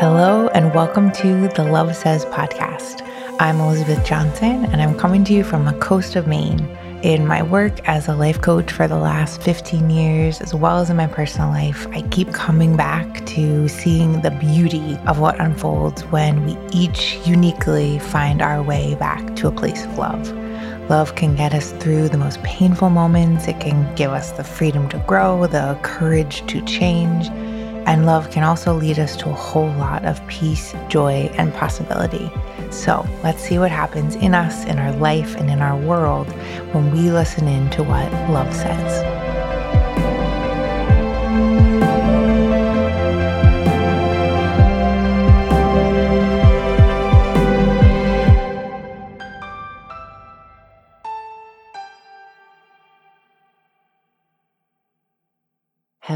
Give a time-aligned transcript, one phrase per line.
[0.00, 3.06] Hello, and welcome to the Love Says podcast.
[3.38, 6.74] I'm Elizabeth Johnson, and I'm coming to you from the coast of Maine.
[7.02, 10.88] In my work as a life coach for the last 15 years, as well as
[10.88, 16.00] in my personal life, I keep coming back to seeing the beauty of what unfolds
[16.04, 20.30] when we each uniquely find our way back to a place of love.
[20.88, 24.88] Love can get us through the most painful moments, it can give us the freedom
[24.88, 27.28] to grow, the courage to change
[27.90, 32.30] and love can also lead us to a whole lot of peace, joy, and possibility.
[32.70, 36.30] So let's see what happens in us, in our life, and in our world
[36.72, 39.09] when we listen in to what love says.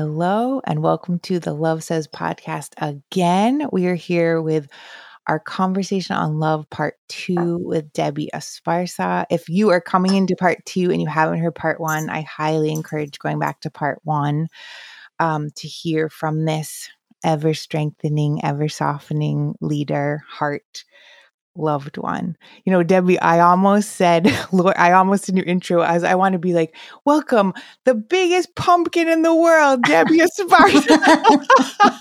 [0.06, 3.66] Hello, and welcome to the Love Says podcast again.
[3.72, 4.68] We are here with
[5.28, 9.24] our conversation on love part two with Debbie Esparza.
[9.30, 12.70] If you are coming into part two and you haven't heard part one, I highly
[12.70, 14.48] encourage going back to part one
[15.20, 16.90] um, to hear from this
[17.24, 20.84] ever strengthening, ever softening leader, heart,
[21.56, 22.36] loved one.
[22.64, 26.32] You know, Debbie, I almost said, Lord, I almost in your intro as I want
[26.32, 26.74] to be like,
[27.04, 31.46] welcome the biggest pumpkin in the world, Debbie Esparza.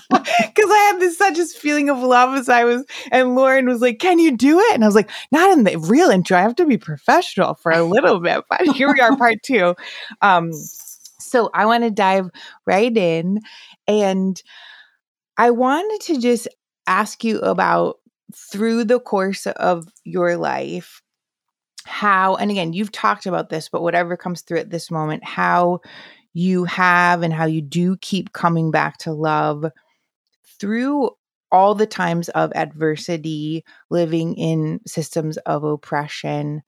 [0.10, 3.80] Because I had this such a feeling of love as I was, and Lauren was
[3.80, 4.74] like, can you do it?
[4.74, 6.38] And I was like, not in the real intro.
[6.38, 9.74] I have to be professional for a little bit, but here we are, part two.
[10.22, 10.52] Um,
[11.18, 12.30] so I want to dive
[12.64, 13.40] right in
[13.88, 14.40] and
[15.36, 16.48] I wanted to just
[16.86, 17.98] ask you about
[18.32, 21.02] through the course of your life
[21.84, 25.80] how and again you've talked about this but whatever comes through at this moment how
[26.32, 29.66] you have and how you do keep coming back to love
[30.58, 31.10] through
[31.52, 36.62] all the times of adversity living in systems of oppression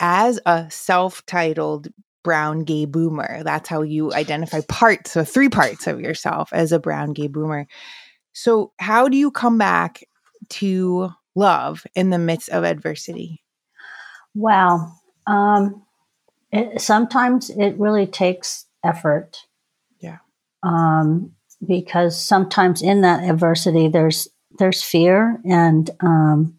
[0.00, 1.88] as a self-titled
[2.22, 3.42] brown gay boomer.
[3.42, 7.66] That's how you identify parts so three parts of yourself as a brown gay boomer.
[8.34, 10.04] So how do you come back
[10.48, 13.42] to love in the midst of adversity?
[14.34, 14.92] Wow.
[15.26, 15.82] Um,
[16.52, 19.44] it, sometimes it really takes effort.
[20.00, 20.18] Yeah.
[20.62, 21.32] Um,
[21.66, 24.28] because sometimes in that adversity, there's
[24.58, 26.58] there's fear and um,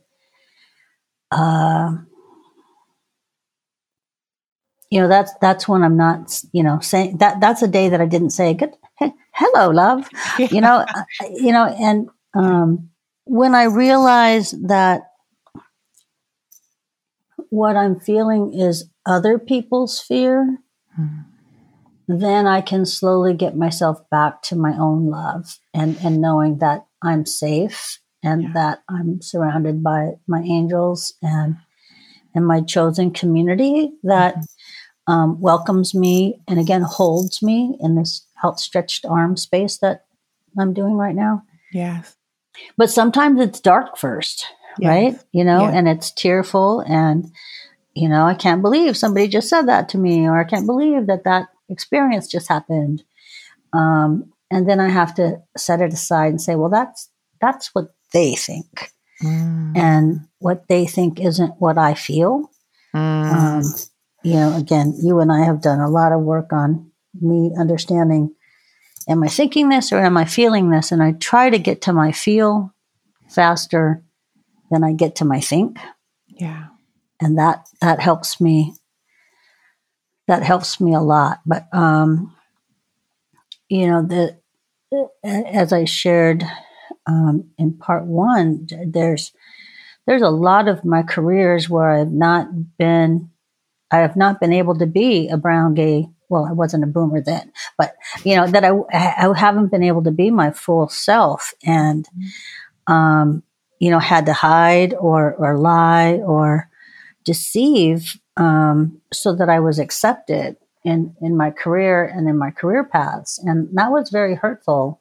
[1.32, 1.96] uh,
[4.90, 8.02] you know that's that's when I'm not you know saying that that's a day that
[8.02, 8.74] I didn't say good
[9.34, 10.10] hello love
[10.40, 10.48] yeah.
[10.52, 11.04] you know uh,
[11.36, 12.90] you know and um,
[13.30, 15.04] when I realize that
[17.50, 20.58] what I'm feeling is other people's fear,
[21.00, 21.26] mm.
[22.08, 26.88] then I can slowly get myself back to my own love and, and knowing that
[27.04, 28.50] I'm safe and yeah.
[28.56, 31.58] that I'm surrounded by my angels and
[32.36, 35.12] and my chosen community that mm-hmm.
[35.12, 40.06] um, welcomes me and again holds me in this outstretched arm space that
[40.58, 41.44] I'm doing right now.
[41.72, 42.16] Yes.
[42.78, 44.46] But sometimes it's dark first,
[44.82, 45.18] right?
[45.32, 45.72] You know, yeah.
[45.72, 47.32] and it's tearful and
[47.96, 51.08] you know, I can't believe somebody just said that to me or I can't believe
[51.08, 53.04] that that experience just happened.
[53.74, 57.10] Um, and then I have to set it aside and say, well, that's
[57.42, 58.92] that's what they think.
[59.22, 59.78] Mm.
[59.78, 62.50] And what they think isn't what I feel.
[62.96, 63.34] Mm.
[63.34, 63.64] Um,
[64.24, 68.34] you know, again, you and I have done a lot of work on me understanding
[69.10, 70.92] am I thinking this or am I feeling this?
[70.92, 72.74] And I try to get to my feel
[73.28, 74.04] faster
[74.72, 75.78] than I get to my think.
[76.28, 76.68] Yeah.
[77.20, 78.76] And that that helps me
[80.28, 81.40] that helps me a lot.
[81.46, 82.36] But um
[83.68, 84.38] you know, the
[85.24, 86.44] as I shared
[87.06, 89.32] um, in part one, there's
[90.06, 93.30] there's a lot of my careers where I've not been
[93.92, 97.22] I have not been able to be a brown gay well, I wasn't a boomer
[97.22, 101.54] then, but you know that I I haven't been able to be my full self,
[101.64, 102.08] and
[102.88, 103.44] um,
[103.80, 106.70] you know had to hide or or lie or
[107.26, 112.84] deceive um, so that I was accepted in in my career and in my career
[112.84, 115.00] paths, and that was very hurtful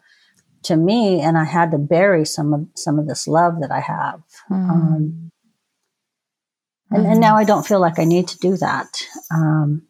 [0.62, 1.20] to me.
[1.20, 4.22] And I had to bury some of some of this love that I have.
[4.50, 4.70] Mm.
[4.70, 5.30] Um,
[6.90, 9.02] and, and, now I don't feel like I need to do that.
[9.30, 9.87] Um,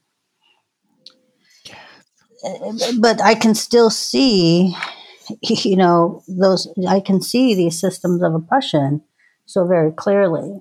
[3.01, 4.75] but I can still see,
[5.43, 9.03] you know, those, I can see these systems of oppression
[9.47, 10.61] so very clearly.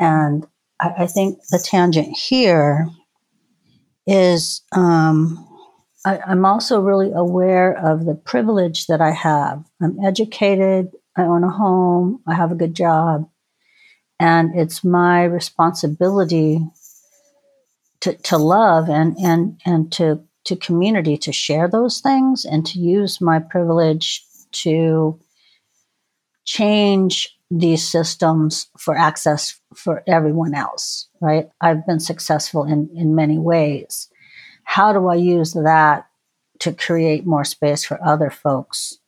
[0.00, 0.46] And
[0.80, 2.88] I, I think the tangent here
[4.06, 5.46] is um,
[6.04, 9.64] I, I'm also really aware of the privilege that I have.
[9.80, 13.28] I'm educated, I own a home, I have a good job,
[14.20, 16.60] and it's my responsibility
[18.00, 22.78] to, to love and, and, and to, to community to share those things and to
[22.78, 25.18] use my privilege to
[26.44, 31.48] change these systems for access for everyone else, right?
[31.60, 34.08] I've been successful in, in many ways.
[34.64, 36.06] How do I use that
[36.60, 38.98] to create more space for other folks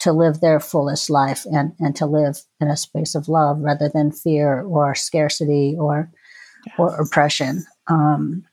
[0.00, 3.88] to live their fullest life and, and to live in a space of love rather
[3.88, 6.10] than fear or scarcity or
[6.66, 6.74] yes.
[6.78, 7.64] or oppression.
[7.86, 8.44] Um,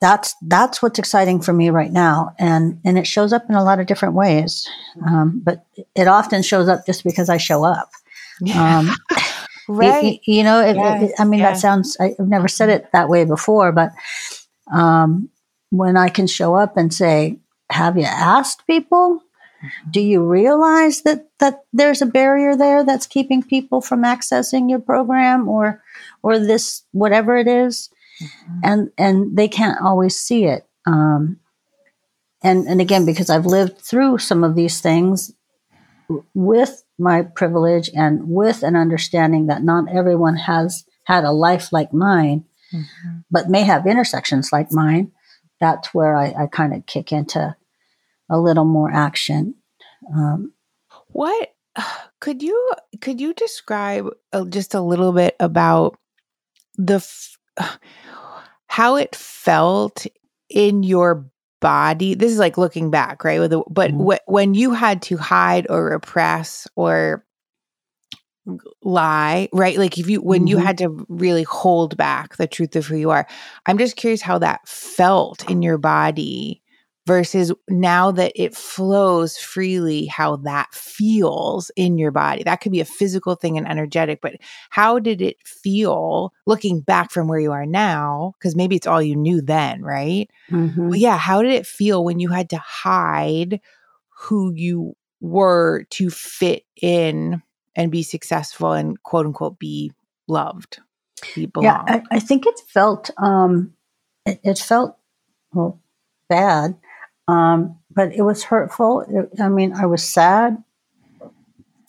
[0.00, 3.62] that's that's what's exciting for me right now, and and it shows up in a
[3.62, 4.66] lot of different ways.
[5.06, 5.64] Um, but
[5.94, 7.90] it often shows up just because I show up.
[8.54, 8.90] Um,
[9.68, 10.20] right.
[10.24, 11.10] You, you know, it, yes.
[11.10, 11.56] it, I mean, yes.
[11.56, 11.96] that sounds.
[12.00, 13.92] I've never said it that way before, but
[14.72, 15.28] um,
[15.68, 17.38] when I can show up and say,
[17.70, 19.22] "Have you asked people?"
[19.90, 24.78] Do you realize that that there's a barrier there that's keeping people from accessing your
[24.78, 25.82] program or
[26.22, 27.90] or this whatever it is?
[28.20, 28.60] Mm-hmm.
[28.64, 30.66] and and they can't always see it.
[30.86, 31.40] Um,
[32.42, 35.32] and and again, because I've lived through some of these things
[36.34, 41.92] with my privilege and with an understanding that not everyone has had a life like
[41.92, 43.18] mine, mm-hmm.
[43.30, 45.12] but may have intersections like mine.
[45.60, 47.54] That's where I, I kind of kick into
[48.30, 49.54] a little more action.
[50.14, 50.52] Um,
[51.08, 51.54] what
[52.20, 55.98] could you could you describe uh, just a little bit about
[56.76, 57.38] the f-
[58.70, 60.06] how it felt
[60.48, 61.28] in your
[61.60, 64.12] body this is like looking back right but mm-hmm.
[64.12, 67.26] wh- when you had to hide or repress or
[68.82, 70.46] lie right like if you when mm-hmm.
[70.46, 73.26] you had to really hold back the truth of who you are
[73.66, 76.62] i'm just curious how that felt in your body
[77.10, 82.44] versus now that it flows freely, how that feels in your body.
[82.44, 84.36] That could be a physical thing and energetic, but
[84.68, 88.34] how did it feel looking back from where you are now?
[88.38, 90.30] Because maybe it's all you knew then, right?
[90.52, 90.94] Mm-hmm.
[90.94, 93.60] Yeah, how did it feel when you had to hide
[94.10, 97.42] who you were to fit in
[97.74, 99.90] and be successful and quote unquote be
[100.28, 100.78] loved?
[101.34, 103.72] Be yeah, I, I, think it felt um
[104.24, 104.96] it, it felt
[105.52, 105.80] well
[106.28, 106.76] bad
[107.30, 109.02] um, but it was hurtful.
[109.08, 110.62] It, I mean, I was sad.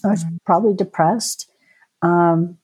[0.04, 0.38] I was mm-hmm.
[0.46, 1.50] probably depressed.
[2.02, 2.58] Um,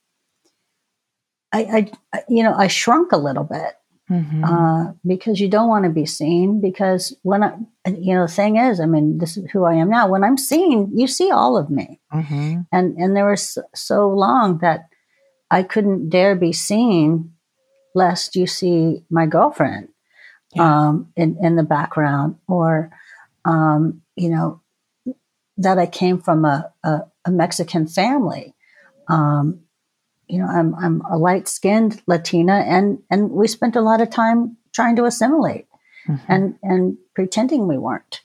[1.52, 3.74] I, I, you know, I shrunk a little bit
[4.12, 4.44] mm-hmm.
[4.44, 6.62] uh, because you don't want to be seen.
[6.62, 7.56] Because when I,
[7.88, 10.08] you know, the thing is, I mean, this is who I am now.
[10.08, 12.62] When I'm seen, you see all of me, mm-hmm.
[12.72, 14.90] and and there was so long that
[15.50, 17.34] I couldn't dare be seen,
[17.96, 19.90] lest you see my girlfriend
[20.56, 20.88] yeah.
[20.88, 22.92] um, in, in the background, or,
[23.46, 24.62] um, you know,
[25.58, 28.56] that I came from a, a, a Mexican family.
[29.08, 29.62] Um,
[30.28, 34.10] you know, I'm, I'm a light skinned Latina, and, and we spent a lot of
[34.10, 35.68] time trying to assimilate
[36.08, 36.32] mm-hmm.
[36.32, 38.22] and, and pretending we weren't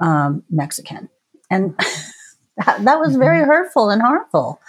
[0.00, 1.08] um, Mexican.
[1.50, 1.76] And
[2.56, 3.18] that, that, was mm-hmm.
[3.18, 4.60] very hurtful and harmful.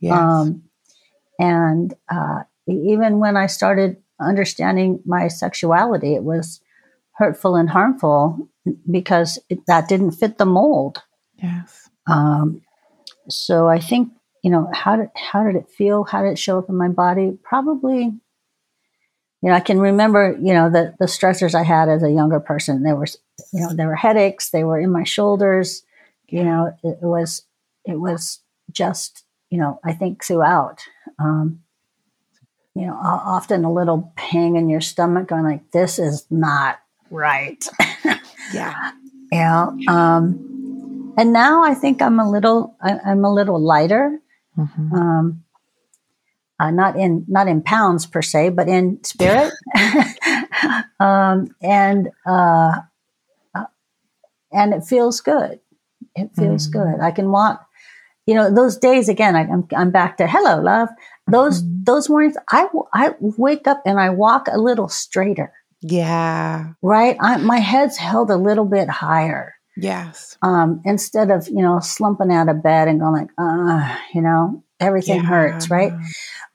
[0.00, 0.18] Yes.
[0.18, 0.64] Um,
[1.38, 6.14] and uh, even when I started understanding my sexuality.
[6.14, 6.60] It was
[7.12, 8.48] hurtful and harmful
[8.90, 11.02] because it, that didn't fit the mold.
[11.42, 11.88] Yes.
[12.06, 12.62] Um,
[13.28, 14.12] so I think
[14.42, 16.04] you know how did how did it feel?
[16.04, 17.38] How did it show up in my body?
[17.42, 18.12] Probably.
[19.42, 22.40] You know, I can remember, you know, the, the stressors I had as a younger
[22.40, 22.82] person.
[22.82, 23.18] There was,
[23.52, 24.48] you know, there were headaches.
[24.48, 25.82] They were in my shoulders.
[26.28, 27.42] You know, it, it was,
[27.84, 28.40] it was
[28.72, 30.80] just, you know, I think throughout.
[31.18, 31.60] Um,
[32.74, 36.78] you know, often a little pang in your stomach going like, this is not
[37.10, 37.64] right.
[38.52, 38.92] yeah.
[39.30, 39.68] Yeah.
[39.88, 44.18] Um, and now I think I'm a little, I, am a little lighter.
[44.58, 44.94] Mm-hmm.
[44.94, 45.44] Um,
[46.60, 49.52] uh, not in not in pounds per se, but in spirit,
[51.00, 52.80] um, and uh,
[53.54, 53.64] uh,
[54.52, 55.58] and it feels good.
[56.14, 56.92] It feels mm-hmm.
[56.92, 57.00] good.
[57.00, 57.66] I can walk.
[58.26, 59.34] You know, those days again.
[59.34, 60.88] I, I'm I'm back to hello, love.
[61.26, 61.84] Those mm-hmm.
[61.84, 65.52] those mornings, I I wake up and I walk a little straighter.
[65.80, 66.72] Yeah.
[66.82, 67.16] Right.
[67.20, 69.54] I, my head's held a little bit higher.
[69.76, 70.38] Yes.
[70.42, 74.62] Um, instead of you know slumping out of bed and going like, uh, you know,
[74.80, 75.28] everything yeah.
[75.28, 75.92] hurts, right?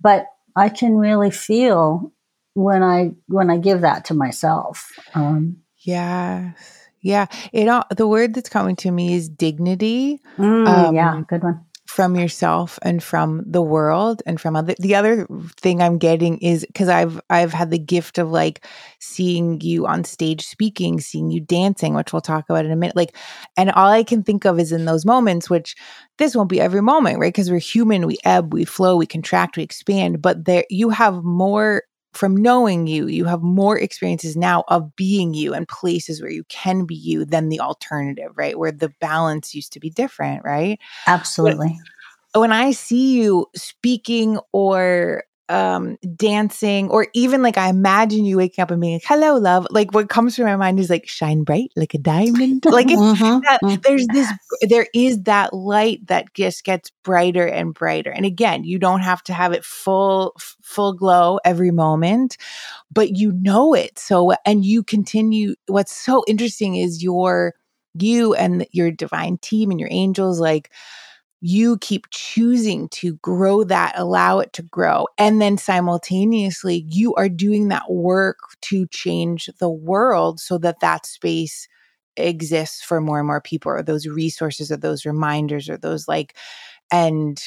[0.01, 2.13] But I can really feel
[2.53, 4.91] when I when I give that to myself.
[5.15, 6.55] Um, yes.
[7.01, 7.27] Yeah.
[7.51, 10.21] It all the word that's coming to me is dignity.
[10.37, 14.93] Mm, um, yeah, good one from yourself and from the world and from other the
[14.93, 15.25] other
[15.57, 18.63] thing i'm getting is because i've i've had the gift of like
[18.99, 22.95] seeing you on stage speaking seeing you dancing which we'll talk about in a minute
[22.95, 23.17] like
[23.57, 25.75] and all i can think of is in those moments which
[26.19, 27.33] this won't be every moment right?
[27.33, 31.23] Because we're human we ebb we flow we contract we expand but there you have
[31.23, 31.81] more
[32.13, 36.43] from knowing you, you have more experiences now of being you and places where you
[36.45, 38.57] can be you than the alternative, right?
[38.57, 40.79] Where the balance used to be different, right?
[41.07, 41.79] Absolutely.
[42.33, 48.37] When, when I see you speaking or um dancing or even like I imagine you
[48.37, 49.67] waking up and being like, hello, love.
[49.71, 52.63] Like what comes to my mind is like shine bright like a diamond.
[52.69, 53.81] Like mm-hmm, that, mm-hmm.
[53.83, 58.11] there's this there is that light that just gets brighter and brighter.
[58.11, 62.37] And again, you don't have to have it full full glow every moment,
[62.91, 63.97] but you know it.
[63.97, 67.55] So and you continue what's so interesting is your
[67.95, 70.71] you and your divine team and your angels like
[71.41, 75.07] you keep choosing to grow that, allow it to grow.
[75.17, 81.05] And then simultaneously, you are doing that work to change the world so that that
[81.05, 81.67] space
[82.17, 86.35] exists for more and more people, or those resources, or those reminders, or those like,
[86.91, 87.41] and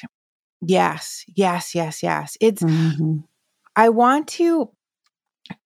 [0.62, 2.36] yes, yes, yes, yes.
[2.40, 3.18] It's, mm-hmm.
[3.76, 4.70] I want to,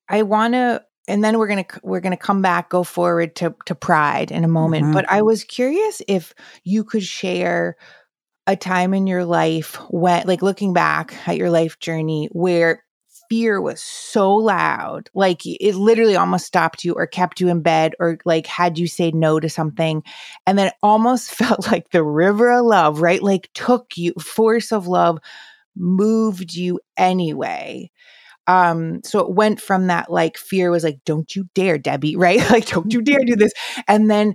[0.08, 3.76] I want to, and then we're gonna we're gonna come back go forward to to
[3.76, 4.92] pride in a moment mm-hmm.
[4.92, 7.76] but i was curious if you could share
[8.46, 12.82] a time in your life when, like, looking back at your life journey where
[13.28, 17.92] fear was so loud, like it literally almost stopped you or kept you in bed
[17.98, 20.02] or like had you say no to something.
[20.46, 23.22] And then almost felt like the river of love, right?
[23.22, 25.18] Like took you, force of love
[25.76, 27.90] moved you anyway.
[28.46, 32.38] Um, so it went from that like fear was like, don't you dare, Debbie, right?
[32.50, 33.52] like, don't you dare do this.
[33.88, 34.34] And then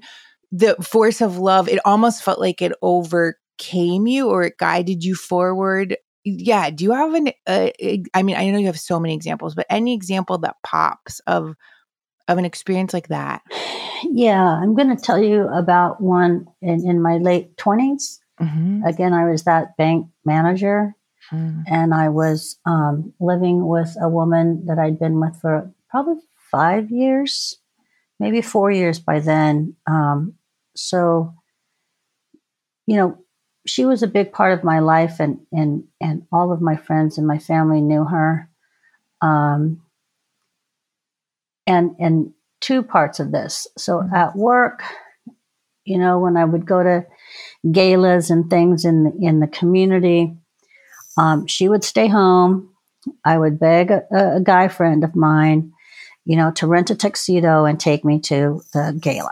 [0.51, 5.03] the force of love, it almost felt like it over came you or it guided
[5.03, 7.69] you forward yeah do you have an uh,
[8.15, 11.55] i mean i know you have so many examples but any example that pops of
[12.27, 13.43] of an experience like that
[14.09, 18.83] yeah i'm going to tell you about one in, in my late 20s mm-hmm.
[18.83, 20.95] again i was that bank manager
[21.31, 21.63] mm.
[21.67, 26.15] and i was um, living with a woman that i'd been with for probably
[26.51, 27.57] five years
[28.19, 30.33] maybe four years by then um,
[30.75, 31.31] so
[32.87, 33.17] you know
[33.65, 37.17] she was a big part of my life, and and and all of my friends
[37.17, 38.49] and my family knew her.
[39.21, 39.81] Um,
[41.67, 43.67] and and two parts of this.
[43.77, 44.13] So mm-hmm.
[44.13, 44.83] at work,
[45.85, 47.05] you know, when I would go to
[47.71, 50.35] galas and things in the, in the community,
[51.17, 52.69] um, she would stay home.
[53.25, 55.73] I would beg a, a, guy friend of mine,
[56.23, 59.31] you know, to rent a tuxedo and take me to the gala.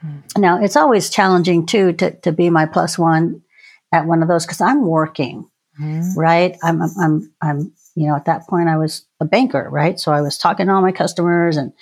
[0.00, 0.18] Hmm.
[0.36, 3.42] Now it's always challenging too to to be my plus one
[3.92, 5.48] at one of those because I'm working,
[5.80, 6.18] mm-hmm.
[6.18, 6.56] right?
[6.62, 9.98] I'm, I'm, I'm, I'm, you know, at that point I was a banker, right?
[9.98, 11.72] So I was talking to all my customers and,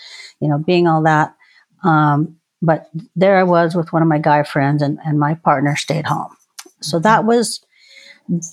[0.40, 1.34] you know, being all that.
[1.84, 5.76] Um, but there I was with one of my guy friends and, and my partner
[5.76, 6.34] stayed home.
[6.80, 7.02] So mm-hmm.
[7.02, 7.64] that was,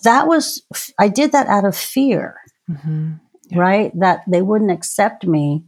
[0.03, 0.61] that was,
[0.99, 2.35] I did that out of fear,
[2.69, 3.13] mm-hmm.
[3.49, 3.59] yeah.
[3.59, 3.99] right?
[3.99, 5.63] That they wouldn't accept me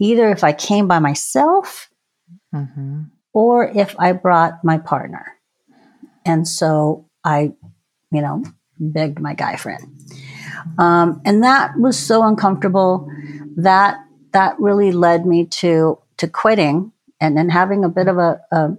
[0.00, 1.88] either if I came by myself
[2.54, 3.02] mm-hmm.
[3.32, 5.35] or if I brought my partner.
[6.26, 7.52] And so I,
[8.10, 8.44] you know,
[8.78, 9.82] begged my guy friend.
[10.78, 13.10] Um, and that was so uncomfortable
[13.56, 13.98] that
[14.32, 18.76] that really led me to to quitting and then having a bit of a, a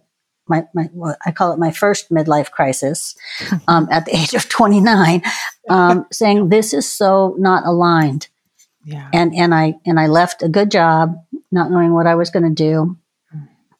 [0.48, 0.89] my, my
[1.25, 3.16] I call it my first midlife crisis
[3.68, 5.22] um, at the age of 29,
[5.70, 8.27] um, saying this is so not aligned.
[8.86, 9.10] Yeah.
[9.13, 11.16] And and I and I left a good job,
[11.51, 12.98] not knowing what I was going to do,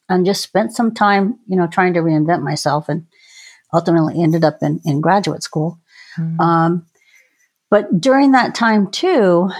[0.08, 2.90] and just spent some time, you know, trying to reinvent myself.
[2.90, 3.06] And
[3.72, 5.78] ultimately ended up in, in graduate school.
[6.18, 6.40] Mm.
[6.40, 6.86] Um,
[7.70, 9.50] but during that time too,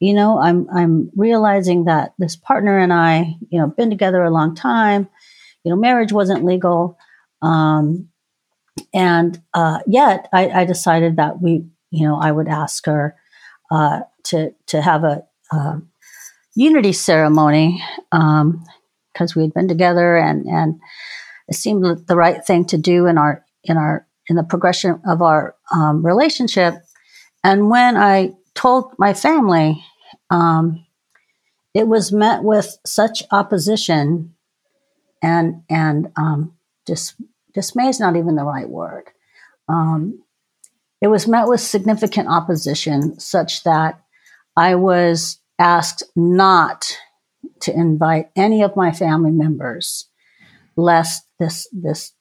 [0.00, 4.30] you know, I'm I'm realizing that this partner and I, you know, been together a
[4.30, 5.08] long time.
[5.64, 6.98] You know, marriage wasn't legal,
[7.42, 8.08] um,
[8.94, 13.16] and uh, yet I, I, decided that we, you know, I would ask her
[13.70, 15.82] uh, to to have a, a
[16.54, 18.64] unity ceremony because um,
[19.36, 20.80] we had been together and and
[21.48, 25.22] it seemed the right thing to do in our in our in the progression of
[25.22, 26.74] our um, relationship.
[27.42, 29.82] And when I told my family,
[30.30, 30.84] um,
[31.74, 34.34] it was met with such opposition
[35.22, 37.14] and and um, dis-
[37.54, 39.04] dismay is not even the right word.
[39.68, 40.22] Um,
[41.00, 44.00] it was met with significant opposition, such that
[44.56, 46.98] I was asked not
[47.60, 50.08] to invite any of my family members,
[50.76, 52.12] lest this this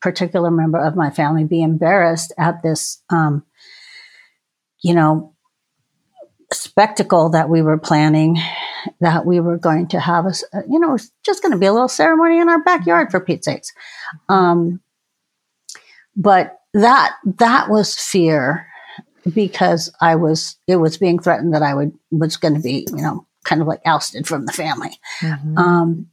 [0.00, 3.44] particular member of my family be embarrassed at this, um,
[4.80, 5.34] you know,
[6.52, 8.38] spectacle that we were planning
[9.00, 10.32] that we were going to have a,
[10.68, 13.72] you know, just going to be a little ceremony in our backyard for Pete's sakes.
[14.28, 14.80] Um,
[16.16, 18.66] but that, that was fear
[19.34, 23.02] because I was, it was being threatened that I would, was going to be, you
[23.02, 24.98] know, kind of like ousted from the family.
[25.20, 25.58] Mm-hmm.
[25.58, 26.06] Um,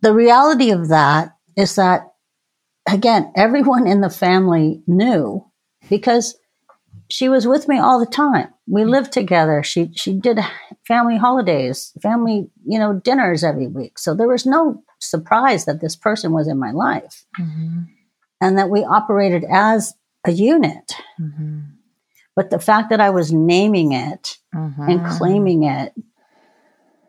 [0.00, 2.09] the reality of that is that,
[2.88, 5.44] again, everyone in the family knew
[5.88, 6.36] because
[7.08, 8.48] she was with me all the time.
[8.66, 9.62] We lived together.
[9.62, 10.38] She she did
[10.86, 13.98] family holidays, family you know dinners every week.
[13.98, 17.82] So there was no surprise that this person was in my life, mm-hmm.
[18.40, 19.94] and that we operated as
[20.24, 20.92] a unit.
[21.20, 21.60] Mm-hmm.
[22.36, 24.88] But the fact that I was naming it mm-hmm.
[24.88, 25.92] and claiming it,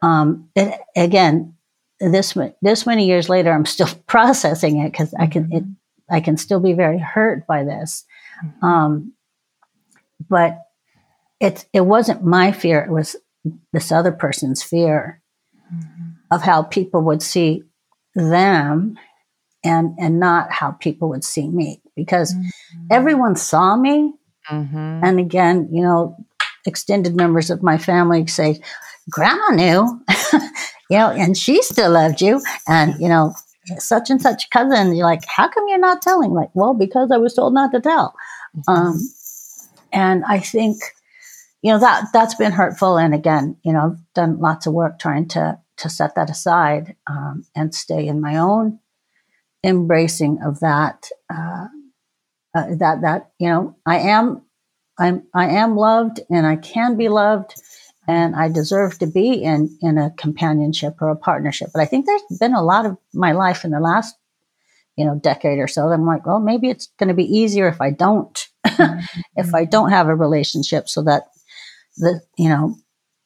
[0.01, 1.56] um, it again,
[2.01, 5.63] this this many years later, I'm still processing it because I can it
[6.10, 8.05] I can still be very hurt by this.
[8.43, 8.65] Mm-hmm.
[8.65, 9.13] Um,
[10.29, 10.60] but
[11.39, 13.15] it it wasn't my fear; it was
[13.72, 15.22] this other person's fear
[15.74, 16.12] mm-hmm.
[16.29, 17.63] of how people would see
[18.13, 18.98] them,
[19.63, 22.88] and and not how people would see me because mm-hmm.
[22.91, 24.13] everyone saw me,
[24.50, 25.03] mm-hmm.
[25.03, 26.17] and again, you know,
[26.65, 28.62] extended members of my family say,
[29.10, 30.03] "Grandma knew,"
[30.91, 33.33] you know, and she still loved you, and you know.
[33.77, 36.31] Such and such cousin, you're like, how come you're not telling?
[36.31, 38.15] Like, well, because I was told not to tell.
[38.57, 38.71] Mm-hmm.
[38.71, 39.00] Um,
[39.93, 40.81] and I think,
[41.62, 42.98] you know, that that's been hurtful.
[42.98, 46.95] And again, you know, I've done lots of work trying to to set that aside
[47.05, 48.79] um, and stay in my own
[49.63, 51.10] embracing of that.
[51.29, 51.67] Uh,
[52.55, 54.41] uh, that that you know, I am,
[54.98, 57.53] I'm I am loved, and I can be loved,
[58.08, 61.70] and I deserve to be in in a companionship or a partnership.
[61.74, 64.15] But I think there's been a lot of my life in the last
[64.98, 65.88] you know decade or so.
[65.88, 68.48] I'm like, well, maybe it's going to be easier if I don't
[69.36, 71.24] if I don't have a relationship so that
[71.98, 72.75] the, you know,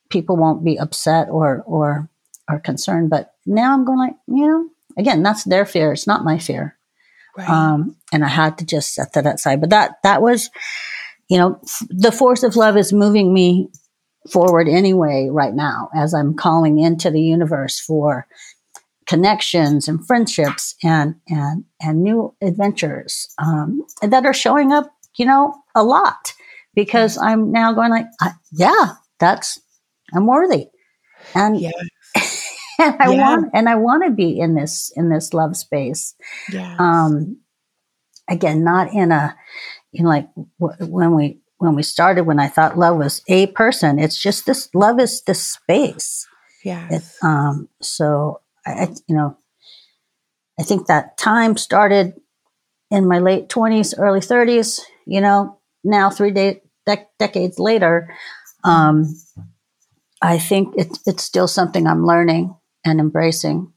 [0.10, 2.10] people won't be upset or, or,
[2.48, 3.10] are concerned.
[3.10, 5.94] But now I'm going like, you know, again, that's their fear.
[5.94, 6.77] It's not my fear.
[7.36, 7.50] Right.
[7.50, 9.62] Um, and I had to just set that aside.
[9.62, 10.51] But that, that was,
[11.27, 11.59] you know,
[11.90, 13.70] the force of love is moving me
[14.29, 18.27] forward anyway right now as I'm calling into the universe for
[19.05, 25.55] connections and friendships and and and new adventures um, that are showing up you know,
[25.74, 26.33] a lot
[26.74, 28.07] because I'm now going like,
[28.51, 29.59] yeah, that's,
[30.14, 30.68] I'm worthy.
[31.33, 31.72] And, yeah.
[32.79, 33.29] and I yeah.
[33.29, 36.16] want, and I want to be in this, in this love space.
[36.51, 36.75] Yeah.
[36.77, 37.38] Um,
[38.29, 39.35] again, not in a,
[39.94, 40.27] in like
[40.59, 44.46] w- when we, when we started, when I thought love was a person, it's just
[44.46, 46.27] this love is this space.
[46.63, 46.87] Yeah.
[47.22, 49.37] Um, so I, you know,
[50.59, 52.13] I think that time started
[52.91, 58.13] in my late 20s, early 30s, you know, now three de- de- decades later,
[58.63, 59.15] um,
[60.22, 63.72] I think it's still something I'm learning and embracing.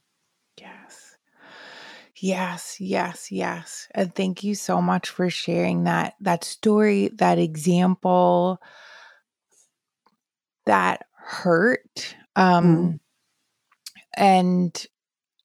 [2.21, 2.77] Yes.
[2.79, 3.87] Yes, yes.
[3.95, 8.61] And thank you so much for sharing that that story, that example
[10.65, 12.15] that hurt.
[12.35, 12.99] Um mm.
[14.15, 14.85] and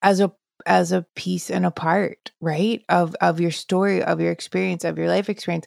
[0.02, 0.32] as a
[0.66, 2.82] as a piece and a part, right?
[2.88, 5.66] Of of your story, of your experience, of your life experience.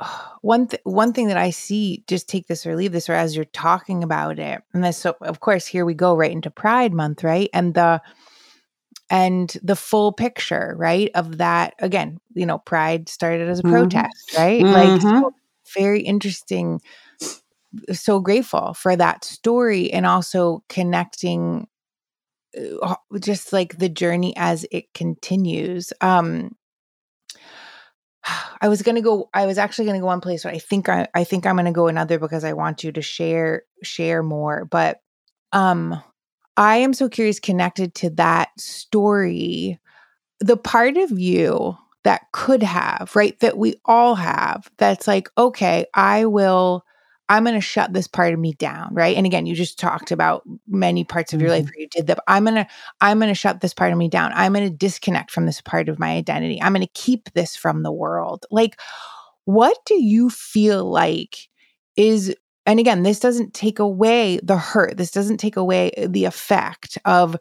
[0.42, 3.36] One th- one thing that I see, just take this or leave this, or as
[3.36, 6.92] you're talking about it, and this, so of course, here we go right into Pride
[6.92, 7.48] Month, right?
[7.54, 8.02] And the
[9.12, 11.74] and the full picture, right, of that.
[11.80, 13.72] Again, you know, Pride started as a mm-hmm.
[13.72, 14.62] protest, right?
[14.62, 14.72] Mm-hmm.
[14.72, 15.34] Like, so
[15.74, 16.80] very interesting.
[17.92, 21.68] So grateful for that story, and also connecting
[22.82, 25.92] uh, just like the journey as it continues.
[26.00, 26.56] Um,
[28.62, 29.28] I was gonna go.
[29.34, 31.72] I was actually gonna go one place, but I think I, I think I'm gonna
[31.72, 34.64] go another because I want you to share share more.
[34.64, 35.00] But
[35.52, 36.02] um,
[36.56, 39.80] I am so curious, connected to that story,
[40.40, 44.70] the part of you that could have, right, that we all have.
[44.76, 46.84] That's like, okay, I will
[47.28, 49.16] I'm going to shut this part of me down, right?
[49.16, 51.64] And again, you just talked about many parts of your mm-hmm.
[51.64, 52.22] life where you did that.
[52.28, 52.66] I'm going to
[53.00, 54.32] I'm going to shut this part of me down.
[54.34, 56.60] I'm going to disconnect from this part of my identity.
[56.60, 58.44] I'm going to keep this from the world.
[58.50, 58.78] Like
[59.44, 61.48] what do you feel like
[61.96, 62.34] is
[62.66, 64.96] and again, this doesn't take away the hurt.
[64.96, 67.36] This doesn't take away the effect of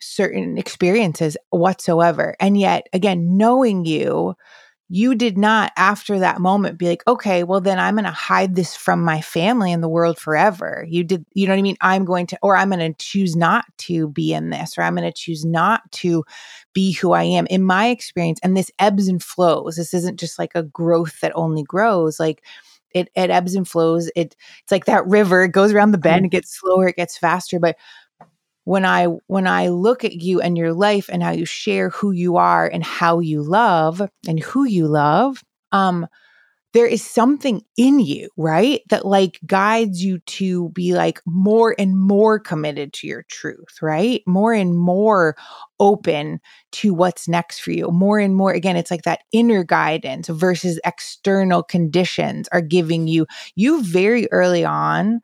[0.00, 2.36] certain experiences whatsoever.
[2.40, 4.36] And yet, again, knowing you,
[4.92, 8.56] you did not after that moment be like okay well then i'm going to hide
[8.56, 11.76] this from my family and the world forever you did you know what i mean
[11.80, 14.96] i'm going to or i'm going to choose not to be in this or i'm
[14.96, 16.24] going to choose not to
[16.74, 20.40] be who i am in my experience and this ebbs and flows this isn't just
[20.40, 22.42] like a growth that only grows like
[22.92, 26.26] it, it ebbs and flows it it's like that river it goes around the bend
[26.26, 27.76] it gets slower it gets faster but
[28.64, 32.12] when I when I look at you and your life and how you share who
[32.12, 36.06] you are and how you love and who you love, um,
[36.72, 38.80] there is something in you, right?
[38.90, 44.22] That like guides you to be like more and more committed to your truth, right?
[44.26, 45.36] More and more
[45.80, 46.40] open
[46.72, 47.88] to what's next for you.
[47.90, 53.26] More and more, again, it's like that inner guidance versus external conditions are giving you,
[53.56, 55.20] you very early on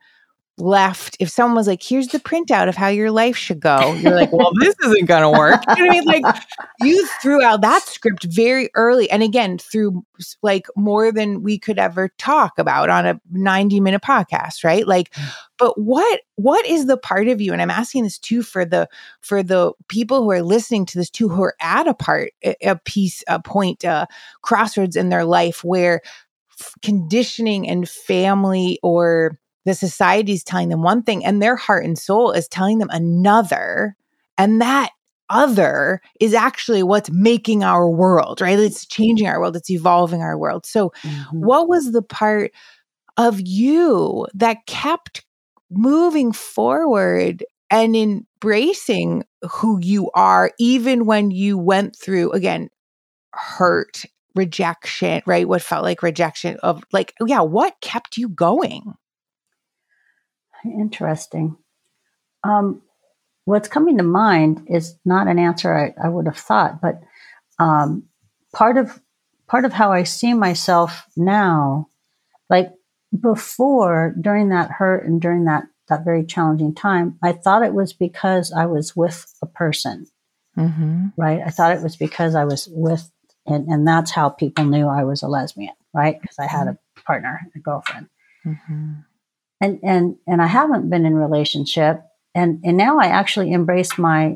[0.59, 4.15] left if someone was like here's the printout of how your life should go you're
[4.15, 5.63] like well this isn't gonna work.
[5.77, 6.05] You know what i mean?
[6.05, 6.43] Like
[6.81, 10.05] you threw out that script very early and again through
[10.43, 14.87] like more than we could ever talk about on a 90 minute podcast right?
[14.87, 15.31] Like mm.
[15.59, 18.89] but what what is the part of you and i'm asking this too for the
[19.21, 22.77] for the people who are listening to this too who are at a part a
[22.85, 24.07] piece a point a
[24.43, 26.01] crossroads in their life where
[26.83, 31.99] conditioning and family or the society is telling them one thing and their heart and
[31.99, 33.97] soul is telling them another.
[34.39, 34.91] And that
[35.29, 38.59] other is actually what's making our world, right?
[38.59, 40.65] It's changing our world, it's evolving our world.
[40.65, 41.41] So, mm-hmm.
[41.41, 42.53] what was the part
[43.17, 45.25] of you that kept
[45.69, 52.69] moving forward and embracing who you are, even when you went through, again,
[53.33, 54.05] hurt,
[54.37, 55.49] rejection, right?
[55.49, 58.95] What felt like rejection of like, yeah, what kept you going?
[60.73, 61.57] Interesting.
[62.45, 62.83] Um,
[63.45, 67.01] what's coming to mind is not an answer I, I would have thought, but
[67.59, 68.05] um,
[68.53, 69.01] part of
[69.47, 71.89] part of how I see myself now,
[72.51, 72.73] like
[73.19, 77.93] before, during that hurt and during that that very challenging time, I thought it was
[77.93, 80.07] because I was with a person,
[80.59, 81.07] mm-hmm.
[81.17, 81.41] right?
[81.47, 83.09] I thought it was because I was with,
[83.47, 86.21] and, and that's how people knew I was a lesbian, right?
[86.21, 88.09] Because I had a partner, a girlfriend.
[88.45, 88.95] Mm-hmm
[89.61, 92.01] and and and I haven't been in relationship
[92.35, 94.35] and and now I actually embrace my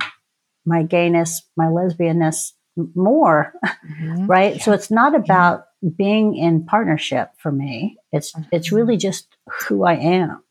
[0.64, 2.52] my gayness, my lesbianness
[2.94, 4.26] more, mm-hmm.
[4.26, 4.56] right?
[4.56, 4.62] Yeah.
[4.62, 5.90] So it's not about yeah.
[5.96, 7.98] being in partnership for me.
[8.12, 8.48] It's mm-hmm.
[8.52, 9.28] it's really just
[9.68, 10.42] who I am.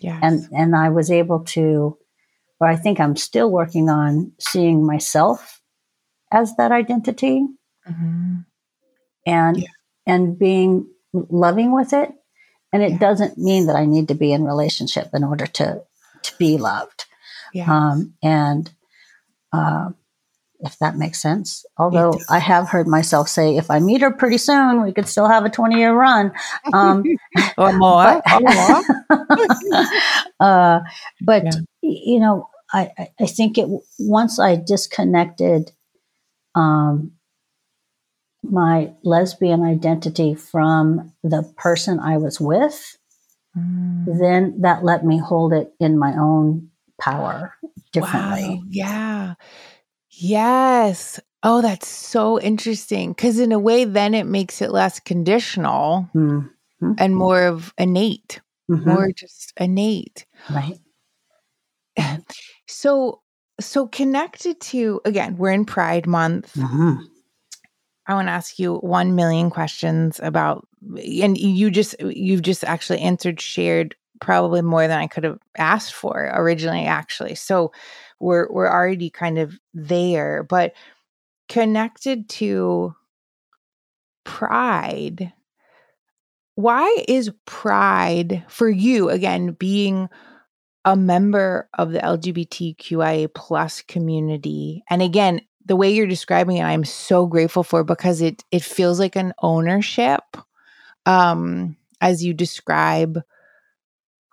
[0.00, 0.18] Yes.
[0.22, 1.98] And and I was able to
[2.60, 5.60] or I think I'm still working on seeing myself
[6.32, 7.46] as that identity
[7.88, 8.36] mm-hmm.
[9.26, 9.68] and yeah.
[10.06, 12.10] and being loving with it
[12.74, 12.98] and it yeah.
[12.98, 15.82] doesn't mean that I need to be in relationship in order to
[16.22, 17.06] to be loved.
[17.54, 17.72] Yeah.
[17.72, 18.70] Um, and
[19.52, 19.90] uh,
[20.58, 21.64] if that makes sense.
[21.78, 25.28] Although I have heard myself say, if I meet her pretty soon, we could still
[25.28, 26.32] have a 20 year run.
[26.72, 27.04] Um,
[27.58, 28.22] or more.
[28.24, 29.86] But, or more.
[30.40, 30.80] uh,
[31.20, 31.52] but yeah.
[31.82, 33.68] you know, I, I think it
[34.00, 35.70] once I disconnected
[36.56, 37.12] um,
[38.50, 42.96] my lesbian identity from the person I was with,
[43.56, 44.18] mm.
[44.18, 47.54] then that let me hold it in my own power
[47.92, 48.56] differently.
[48.56, 48.62] Wow.
[48.68, 49.34] Yeah.
[50.10, 51.20] Yes.
[51.42, 53.10] Oh, that's so interesting.
[53.12, 56.92] Because in a way, then it makes it less conditional mm-hmm.
[56.98, 58.88] and more of innate, mm-hmm.
[58.88, 60.26] more just innate.
[60.50, 60.78] Right.
[62.66, 63.20] So,
[63.60, 66.54] so connected to again, we're in Pride Month.
[66.54, 67.04] Mm-hmm.
[68.06, 73.00] I want to ask you 1 million questions about and you just you've just actually
[73.00, 77.34] answered shared probably more than I could have asked for originally actually.
[77.34, 77.72] So
[78.20, 80.74] we're we're already kind of there, but
[81.48, 82.94] connected to
[84.24, 85.32] pride.
[86.56, 90.08] Why is pride for you again being
[90.84, 96.84] a member of the LGBTQIA plus community and again the way you're describing it, I'm
[96.84, 100.22] so grateful for because it it feels like an ownership
[101.06, 103.22] um, as you describe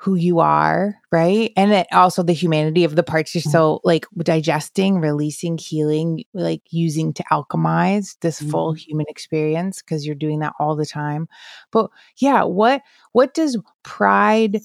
[0.02, 1.52] who you are, right?
[1.56, 3.52] And it, also the humanity of the parts you're mm-hmm.
[3.52, 8.50] so like digesting, releasing, healing, like using to alchemize this mm-hmm.
[8.50, 11.28] full human experience because you're doing that all the time.
[11.72, 14.60] But yeah, what what does pride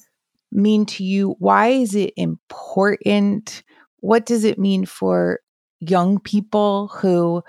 [0.50, 1.36] mean to you?
[1.38, 3.62] Why is it important?
[4.00, 5.40] What does it mean for
[5.80, 7.42] young people who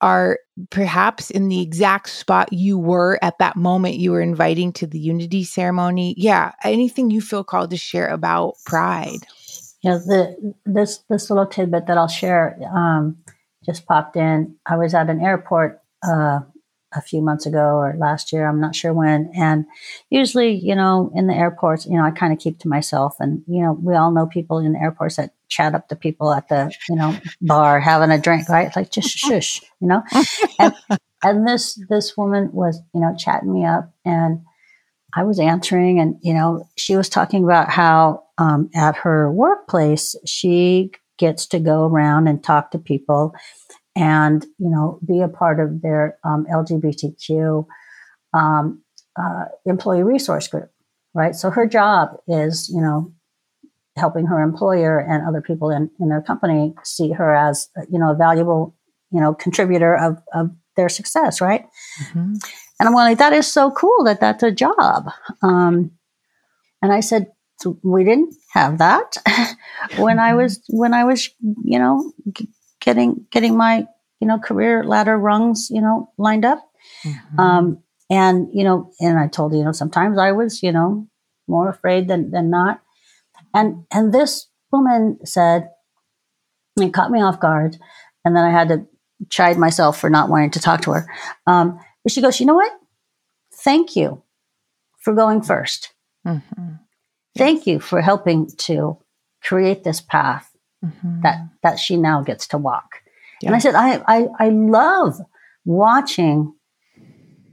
[0.00, 0.38] are
[0.70, 4.98] perhaps in the exact spot you were at that moment you were inviting to the
[4.98, 9.26] unity ceremony yeah anything you feel called to share about pride
[9.82, 13.16] yeah the this this little tidbit that i'll share um,
[13.64, 16.40] just popped in i was at an airport uh,
[16.94, 18.48] a few months ago or last year.
[18.48, 19.30] I'm not sure when.
[19.36, 19.66] And
[20.10, 23.16] usually, you know, in the airports, you know, I kind of keep to myself.
[23.18, 26.32] And, you know, we all know people in the airports that chat up to people
[26.32, 28.74] at the, you know, bar having a drink, right?
[28.74, 30.02] Like just shush, you know?
[30.58, 30.74] And,
[31.22, 34.40] and this, this woman was, you know, chatting me up and
[35.16, 40.16] I was answering and, you know, she was talking about how um, at her workplace,
[40.26, 43.34] she gets to go around and talk to people
[43.96, 47.66] and you know be a part of their um, LGBTQ
[48.32, 48.82] um,
[49.16, 50.70] uh, employee resource group,
[51.14, 51.34] right?
[51.34, 53.12] So her job is you know
[53.96, 58.10] helping her employer and other people in, in their company see her as you know
[58.10, 58.74] a valuable
[59.10, 61.66] you know contributor of, of their success, right?
[62.02, 62.34] Mm-hmm.
[62.80, 65.08] And I'm like, that is so cool that that's a job.
[65.42, 65.92] Um,
[66.82, 67.28] and I said,
[67.84, 69.16] we didn't have that
[69.96, 71.30] when I was when I was
[71.64, 72.12] you know
[72.80, 73.86] getting getting my
[74.20, 76.62] you know career ladder rungs you know lined up
[77.04, 77.40] mm-hmm.
[77.40, 81.06] um, and you know and i told you, you know sometimes i was you know
[81.48, 82.80] more afraid than than not
[83.54, 85.70] and and this woman said
[86.80, 87.76] it caught me off guard
[88.24, 88.86] and then i had to
[89.30, 91.06] chide myself for not wanting to talk to her
[91.46, 92.72] um, but she goes you know what
[93.52, 94.22] thank you
[94.98, 95.88] for going 1st
[96.26, 96.72] mm-hmm.
[97.38, 98.98] thank you for helping to
[99.40, 100.50] create this path
[100.84, 101.20] mm-hmm.
[101.22, 103.02] that that she now gets to walk.
[103.40, 103.48] Yeah.
[103.48, 105.20] And I said, I, I I love
[105.64, 106.54] watching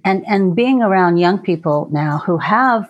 [0.04, 2.90] and and being around young people now who have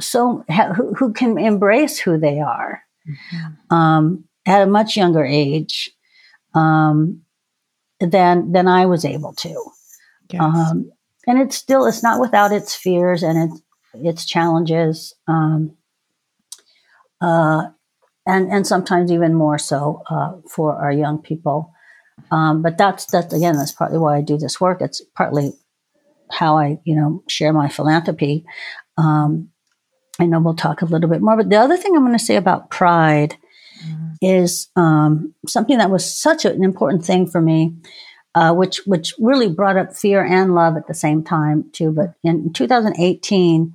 [0.00, 0.44] so
[0.76, 3.74] who, who can embrace who they are mm-hmm.
[3.74, 5.90] um, at a much younger age
[6.54, 7.22] um,
[8.00, 9.70] than than I was able to.
[10.30, 10.42] Yes.
[10.42, 10.90] Um,
[11.26, 13.62] and it's still it's not without its fears and its
[13.94, 15.14] its challenges.
[15.26, 15.76] Um,
[17.20, 17.68] uh,
[18.26, 21.72] and and sometimes even more so uh, for our young people.
[22.30, 24.80] Um, but that's that's again that's partly why I do this work.
[24.80, 25.52] It's partly
[26.30, 28.44] how I you know share my philanthropy.
[28.96, 29.50] Um,
[30.18, 31.36] I know we'll talk a little bit more.
[31.36, 33.36] But the other thing I'm going to say about pride
[33.84, 34.16] mm.
[34.22, 37.74] is um, something that was such an important thing for me.
[38.34, 41.90] Uh, which which really brought up fear and love at the same time too.
[41.90, 43.72] But in 2018,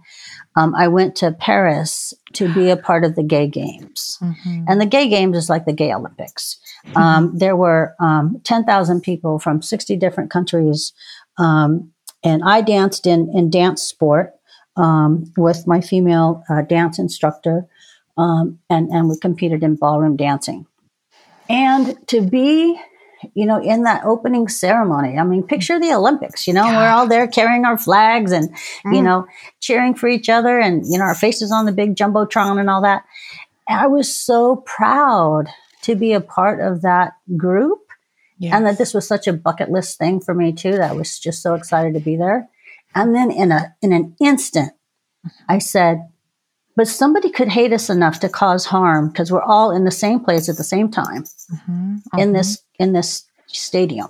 [0.55, 4.19] um, I went to Paris to be a part of the Gay Games.
[4.21, 4.65] Mm-hmm.
[4.67, 6.59] And the Gay Games is like the Gay Olympics.
[6.85, 6.97] Mm-hmm.
[6.97, 10.93] Um, there were um, 10,000 people from 60 different countries.
[11.37, 11.91] Um,
[12.23, 14.33] and I danced in, in dance sport
[14.75, 17.65] um, with my female uh, dance instructor.
[18.17, 20.67] Um, and, and we competed in ballroom dancing.
[21.49, 22.79] And to be
[23.33, 25.17] you know, in that opening ceremony.
[25.17, 26.77] I mean, picture the Olympics, you know, yeah.
[26.77, 28.49] we're all there carrying our flags and,
[28.85, 28.95] mm.
[28.95, 29.27] you know,
[29.59, 32.81] cheering for each other and, you know, our faces on the big Jumbotron and all
[32.81, 33.03] that.
[33.67, 35.47] And I was so proud
[35.83, 37.79] to be a part of that group
[38.39, 38.53] yes.
[38.53, 40.71] and that this was such a bucket list thing for me too.
[40.71, 42.49] That I was just so excited to be there.
[42.95, 44.73] And then in a, in an instant,
[45.47, 46.07] I said,
[46.75, 50.19] but somebody could hate us enough to cause harm because we're all in the same
[50.19, 51.97] place at the same time mm-hmm.
[52.17, 52.33] in mm-hmm.
[52.33, 54.09] this in this stadium.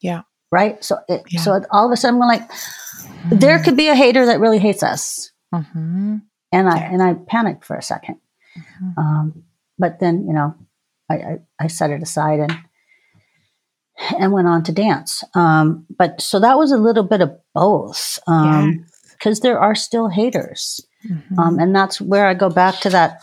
[0.00, 0.22] Yeah.
[0.52, 0.82] Right.
[0.84, 1.40] So it, yeah.
[1.40, 3.38] so all of a sudden we're like, mm-hmm.
[3.38, 5.32] there could be a hater that really hates us.
[5.52, 6.18] Mm-hmm.
[6.52, 8.18] And I and I panicked for a 2nd
[8.56, 8.98] mm-hmm.
[8.98, 9.44] um,
[9.78, 10.54] but then you know,
[11.10, 12.56] I, I, I set it aside and
[14.18, 15.24] and went on to dance.
[15.34, 18.18] Um, but so that was a little bit of both.
[18.26, 20.86] Um, because there are still haters.
[21.08, 21.38] Mm-hmm.
[21.38, 23.20] Um, and that's where I go back to that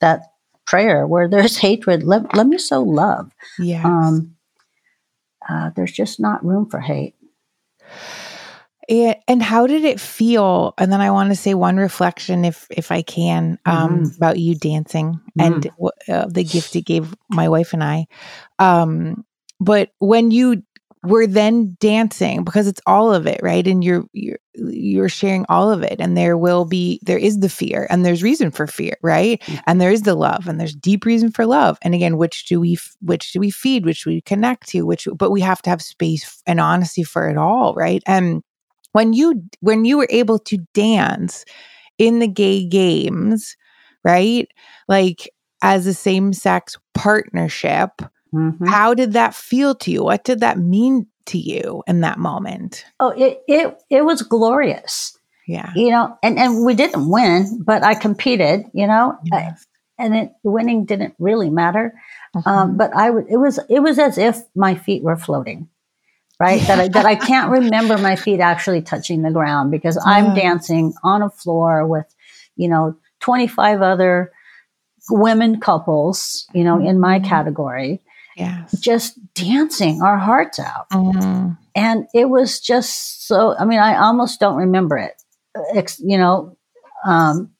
[0.00, 0.22] that
[0.66, 2.02] prayer where there's hatred.
[2.02, 3.30] Let, let me sow love.
[3.58, 3.84] Yeah.
[3.84, 4.36] Um,
[5.48, 7.14] uh, there's just not room for hate.
[8.90, 10.72] And how did it feel?
[10.78, 14.16] And then I want to say one reflection, if if I can, um, mm-hmm.
[14.16, 15.40] about you dancing mm-hmm.
[15.40, 15.70] and
[16.08, 18.06] uh, the gift it gave my wife and I.
[18.58, 19.26] Um,
[19.60, 20.62] but when you
[21.04, 23.66] we're then dancing because it's all of it right?
[23.66, 27.48] And you're you're you're sharing all of it and there will be there is the
[27.48, 29.40] fear and there's reason for fear right?
[29.42, 29.60] Mm-hmm.
[29.66, 31.78] and there is the love and there's deep reason for love.
[31.82, 35.30] And again which do we which do we feed which we connect to which but
[35.30, 38.02] we have to have space and honesty for it all right?
[38.06, 38.42] And
[38.92, 41.44] when you when you were able to dance
[41.98, 43.56] in the gay games
[44.04, 44.48] right?
[44.88, 45.30] Like
[45.62, 47.90] as a same sex partnership
[48.34, 48.66] Mm-hmm.
[48.66, 50.04] How did that feel to you?
[50.04, 52.84] What did that mean to you in that moment?
[53.00, 55.16] Oh, it it it was glorious.
[55.46, 55.72] Yeah.
[55.74, 59.16] You know, and and we didn't win, but I competed, you know.
[59.24, 59.64] Yes.
[59.98, 61.94] and it winning didn't really matter.
[62.36, 62.48] Mm-hmm.
[62.48, 65.68] Um, but I w- it was it was as if my feet were floating.
[66.40, 66.60] Right?
[66.68, 70.12] that I that I can't remember my feet actually touching the ground because yeah.
[70.12, 72.06] I'm dancing on a floor with,
[72.56, 74.30] you know, 25 other
[75.10, 77.28] women couples, you know, in my mm-hmm.
[77.28, 78.02] category
[78.38, 78.72] Yes.
[78.80, 80.88] just dancing our hearts out.
[80.90, 81.58] Mhm.
[81.74, 85.20] And it was just so, I mean, I almost don't remember it,
[85.98, 86.56] you know.
[87.06, 87.50] Um,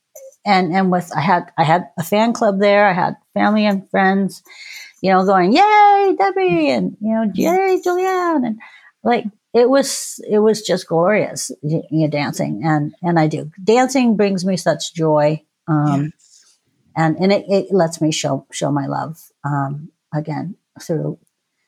[0.46, 2.86] and, and with, I had, I had a fan club there.
[2.88, 4.42] I had family and friends,
[5.02, 8.46] you know, going, yay, Debbie, and, you know, yay, Julianne.
[8.46, 8.58] And
[9.04, 12.62] like, it was, it was just glorious, you know, dancing.
[12.64, 13.50] And, and I do.
[13.62, 15.42] Dancing brings me such joy.
[15.68, 16.56] Um, Yes.
[16.96, 21.18] and and it, it lets me show show my love um, again through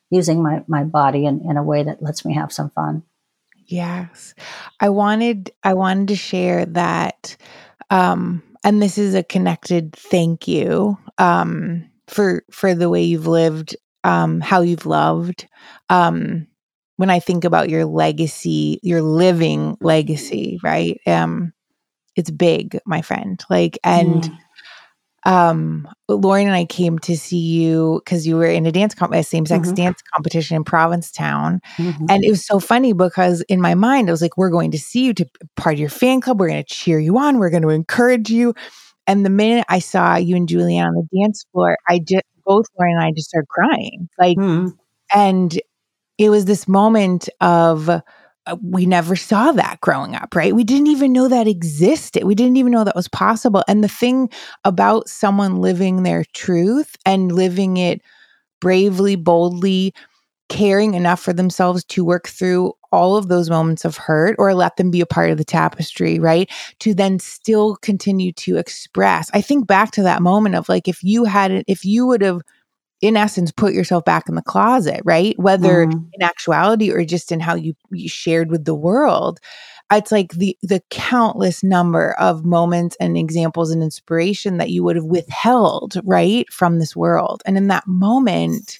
[0.09, 3.03] using my my body in, in a way that lets me have some fun.
[3.67, 4.33] Yes.
[4.79, 7.37] I wanted I wanted to share that
[7.89, 13.75] um and this is a connected thank you um for for the way you've lived
[14.03, 15.47] um how you've loved
[15.89, 16.47] um
[16.97, 20.99] when I think about your legacy, your living legacy, right?
[21.07, 21.53] Um
[22.15, 23.41] it's big, my friend.
[23.49, 24.37] Like and Mm.
[25.25, 29.13] Um Lauren and I came to see you because you were in a dance comp
[29.13, 29.75] a same-sex Mhm.
[29.75, 31.61] dance competition in Provincetown.
[31.77, 32.07] Mhm.
[32.09, 34.79] And it was so funny because in my mind, I was like, we're going to
[34.79, 36.39] see you to part of your fan club.
[36.39, 37.37] We're going to cheer you on.
[37.39, 38.53] We're going to encourage you.
[39.07, 42.65] And the minute I saw you and Julianne on the dance floor, I just, both
[42.79, 44.09] Lauren and I just started crying.
[44.19, 44.73] Like, Mm.
[45.13, 45.59] and
[46.17, 47.89] it was this moment of,
[48.47, 50.55] Uh, we never saw that growing up, right?
[50.55, 52.23] We didn't even know that existed.
[52.23, 53.63] We didn't even know that was possible.
[53.67, 54.29] And the thing
[54.63, 58.01] about someone living their truth and living it
[58.61, 59.93] bravely, boldly,
[60.49, 64.77] caring enough for themselves to work through all of those moments of hurt or let
[64.77, 66.49] them be a part of the tapestry, right?
[66.81, 69.29] To then still continue to express.
[69.33, 72.41] I think back to that moment of like, if you hadn't, if you would have,
[73.01, 75.37] in essence, put yourself back in the closet, right?
[75.39, 76.05] Whether Mhm.
[76.13, 79.39] in actuality or just in how you, you shared with the world.
[79.91, 84.95] It's like the the countless number of moments and examples and inspiration that you would
[84.95, 87.43] have withheld, right, from this world.
[87.45, 88.79] And in that moment,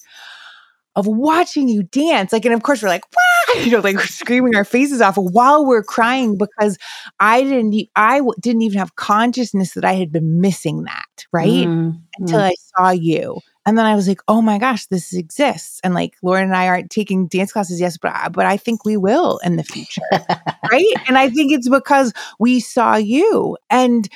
[0.96, 2.34] of watching you dance.
[2.34, 3.62] Like, and of course we're like, Wah!
[3.64, 6.78] you know, like screaming our faces off while we're crying because
[7.20, 11.68] I didn't, I w- didn't even have consciousness that I had been missing that, right?
[11.68, 12.02] Mm.
[12.20, 13.40] Until I saw you.
[13.66, 15.80] And then I was like, oh my gosh, this exists.
[15.84, 18.86] And like Lauren and I aren't taking dance classes, yes, but I, but I think
[18.86, 20.02] we will in the future,
[20.72, 20.94] right?
[21.08, 24.10] And I think it's because we saw you and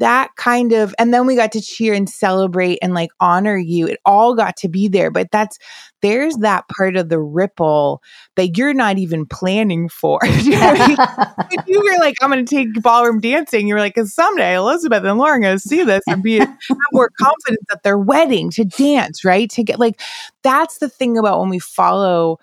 [0.00, 3.86] that kind of, and then we got to cheer and celebrate and like honor you.
[3.86, 5.10] It all got to be there.
[5.10, 5.58] But that's,
[6.02, 8.02] there's that part of the ripple
[8.36, 10.18] that you're not even planning for.
[10.26, 10.96] you, know I mean?
[11.50, 13.68] When you were like, I'm going to take ballroom dancing.
[13.68, 16.38] You were like, because someday Elizabeth and Lauren are going to see this and be
[16.38, 16.48] have
[16.92, 19.50] more confidence at their wedding to dance, right?
[19.50, 20.00] To get like,
[20.42, 22.38] that's the thing about when we follow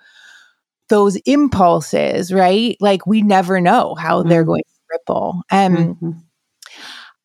[0.88, 2.76] those impulses, right?
[2.80, 4.46] Like we never know how they're Mhm.
[4.46, 5.42] going to ripple.
[5.50, 6.22] And Mhm.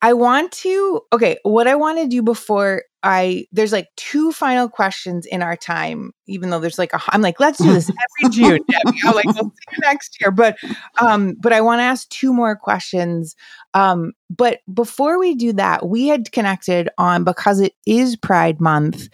[0.04, 4.68] I want to, okay, what I want to do before I, there's like two final
[4.68, 8.34] questions in our time, even though there's like, a, I'm like, let's do this every
[8.34, 8.98] June, Debbie.
[9.02, 10.30] I'm like, we'll see you next year.
[10.30, 10.58] But,
[11.00, 13.34] um, but I want to ask two more questions.
[13.72, 19.08] Um, but before we do that, we had connected on because it is Pride Month.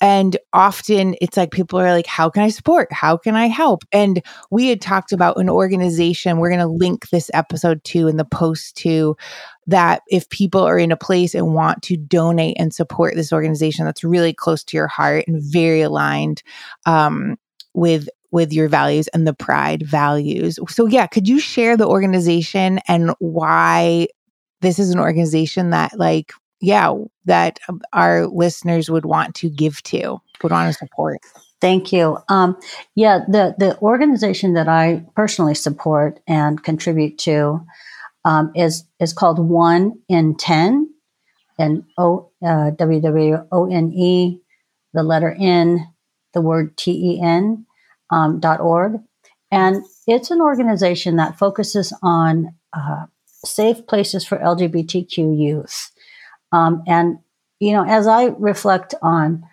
[0.00, 2.92] And often it's like people are like, how can I support?
[2.92, 3.82] How can I help?
[3.92, 6.36] And we had talked about an organization.
[6.36, 9.16] We're going to link this episode to in the post to
[9.66, 13.84] that if people are in a place and want to donate and support this organization
[13.84, 16.42] that's really close to your heart and very aligned
[16.84, 17.36] um,
[17.74, 20.58] with with your values and the pride values.
[20.68, 24.08] So yeah, could you share the organization and why
[24.60, 29.82] this is an organization that like yeah, that um, our listeners would want to give
[29.84, 31.18] to, would want to support.
[31.60, 32.18] Thank you.
[32.28, 32.56] Um,
[32.94, 37.64] yeah, the the organization that I personally support and contribute to
[38.24, 40.92] um, is is called One in Ten,
[41.58, 44.40] and O uh, W W O N E,
[44.92, 45.86] the letter N,
[46.34, 47.64] the word T E N
[48.10, 49.00] um, dot org,
[49.50, 53.06] and it's an organization that focuses on uh,
[53.44, 55.90] safe places for LGBTQ youth.
[56.52, 57.18] Um, and
[57.60, 59.44] you know, as I reflect on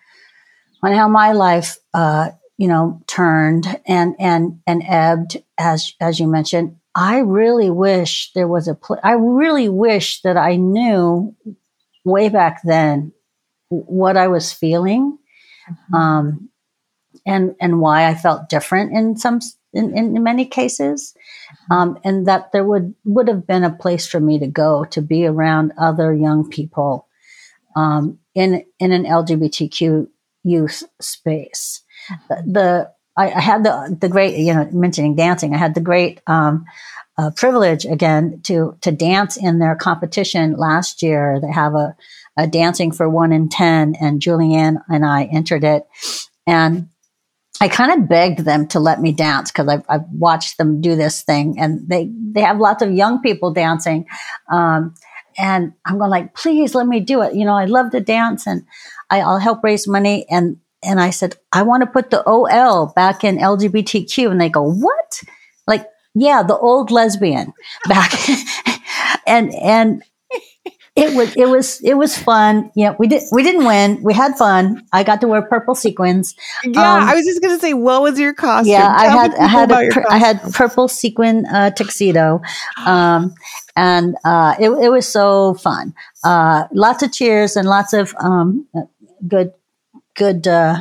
[0.82, 6.27] on how my life, uh, you know, turned and and and ebbed, as as you
[6.27, 8.75] mentioned, I really wish there was a.
[8.75, 11.36] Pl- I really wish that I knew
[12.03, 13.13] way back then
[13.69, 15.17] what I was feeling,
[15.93, 16.49] um,
[17.25, 19.39] and and why I felt different in some
[19.73, 21.15] in, in many cases,
[21.72, 25.02] um, and that there would would have been a place for me to go to
[25.02, 27.08] be around other young people
[27.76, 30.08] um, in in an LGBTQ
[30.44, 31.82] youth space.
[32.30, 35.54] The, the I, I, had the the great you know mentioning dancing.
[35.54, 36.65] I had the great um,
[37.17, 41.40] uh, privilege again to to dance in their competition last year.
[41.40, 41.96] They have a,
[42.38, 45.88] a dancing for one in ten, and Julianne and I entered it.
[46.48, 46.90] and
[47.64, 50.98] I kind of begged them to let me dance because I've, I've, watched them do
[50.98, 54.06] this thing, and they they have lots of young people dancing,
[54.52, 54.94] um,
[55.38, 57.36] and I'm going like, please let me do it.
[57.36, 58.66] You know, I love to dance, and
[59.10, 60.26] I, I'll help raise money.
[60.30, 64.50] And and I said, I want to put the OL back in LGBTQ, and they
[64.50, 65.22] go, what?
[65.66, 67.54] Like, yeah, the old lesbian
[67.88, 68.12] back,
[69.26, 70.04] and and
[70.96, 72.71] it was it was it was fun.
[72.75, 74.02] Yeah, we did we didn't win.
[74.04, 74.85] We had fun.
[74.94, 76.35] I got to wear purple sequins.
[76.63, 78.73] Yeah, um, I was just gonna say, what was your costume?
[78.73, 82.41] Yeah, Tell I had I had a, I had purple sequin uh, tuxedo,
[82.85, 83.33] um,
[83.75, 85.96] and uh, it it was so fun.
[86.23, 88.67] Uh, lots of cheers and lots of um,
[89.27, 89.52] good
[90.15, 90.77] good uh,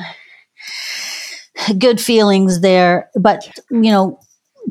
[1.78, 3.08] good feelings there.
[3.14, 4.20] But you know,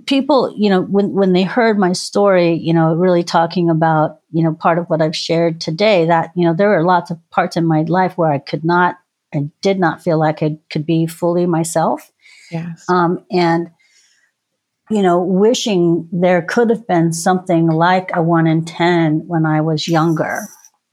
[0.06, 4.44] people, you know, when when they heard my story, you know, really talking about you
[4.44, 7.58] know, part of what I've shared today that, you know, there were lots of parts
[7.58, 8.98] in my life where I could not
[9.34, 12.12] and did not feel like I could be fully myself.
[12.50, 12.86] Yes.
[12.90, 13.70] Um, and,
[14.90, 19.62] you know, wishing there could have been something like a one in 10 when I
[19.62, 20.48] was younger.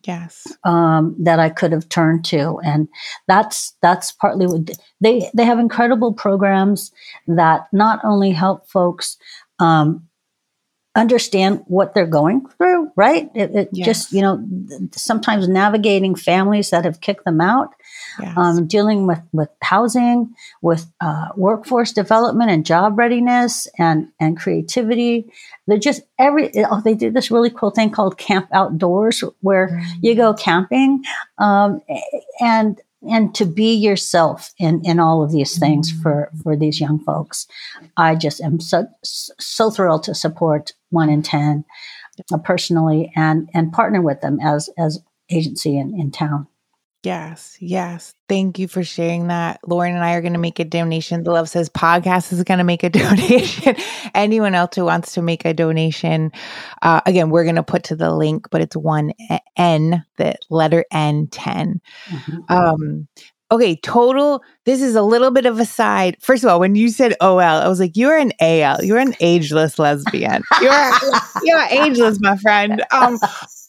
[0.09, 0.47] Yes.
[0.65, 2.59] Um, that I could have turned to.
[2.65, 2.89] And
[3.27, 4.71] that's, that's partly what
[5.03, 6.91] they, they have incredible programs
[7.27, 9.19] that not only help folks,
[9.59, 10.09] um,
[10.97, 13.31] understand what they're going through, right?
[13.35, 13.87] It, it yes.
[13.87, 14.45] just, you know,
[14.93, 17.75] sometimes navigating families that have kicked them out,
[18.21, 18.37] yes.
[18.37, 25.31] um, dealing with, with housing, with uh, workforce development and job readiness and, and creativity.
[25.67, 29.99] They're just every, oh, they do this really cool thing called Camp Outdoors where mm-hmm.
[30.03, 31.03] you go camping
[31.39, 31.81] um,
[32.41, 36.99] and and to be yourself in, in all of these things for, for these young
[36.99, 37.47] folks.
[37.97, 41.65] I just am so, so thrilled to support one in 10
[42.33, 45.01] uh, personally and, and partner with them as, as
[45.31, 46.49] agency in, in town.
[47.05, 48.13] Yes, yes.
[48.29, 49.61] Thank you for sharing that.
[49.65, 51.23] Lauren and I are going to make a donation.
[51.23, 53.77] The Love Says podcast is going to make a donation.
[54.15, 56.33] Anyone else who wants to make a donation,
[56.83, 59.13] uh, again, we're going to put to the link, but it's one
[59.57, 61.81] N, the letter N 10.
[62.09, 62.53] Mm-hmm.
[62.53, 63.09] Um,
[63.53, 64.43] okay, total.
[64.65, 66.17] This is a little bit of a side.
[66.21, 68.85] First of all, when you said OL, I was like, you're an AL.
[68.85, 70.43] You're an ageless lesbian.
[70.61, 70.93] You're
[71.45, 72.85] you're ageless, my friend.
[72.91, 73.19] Um,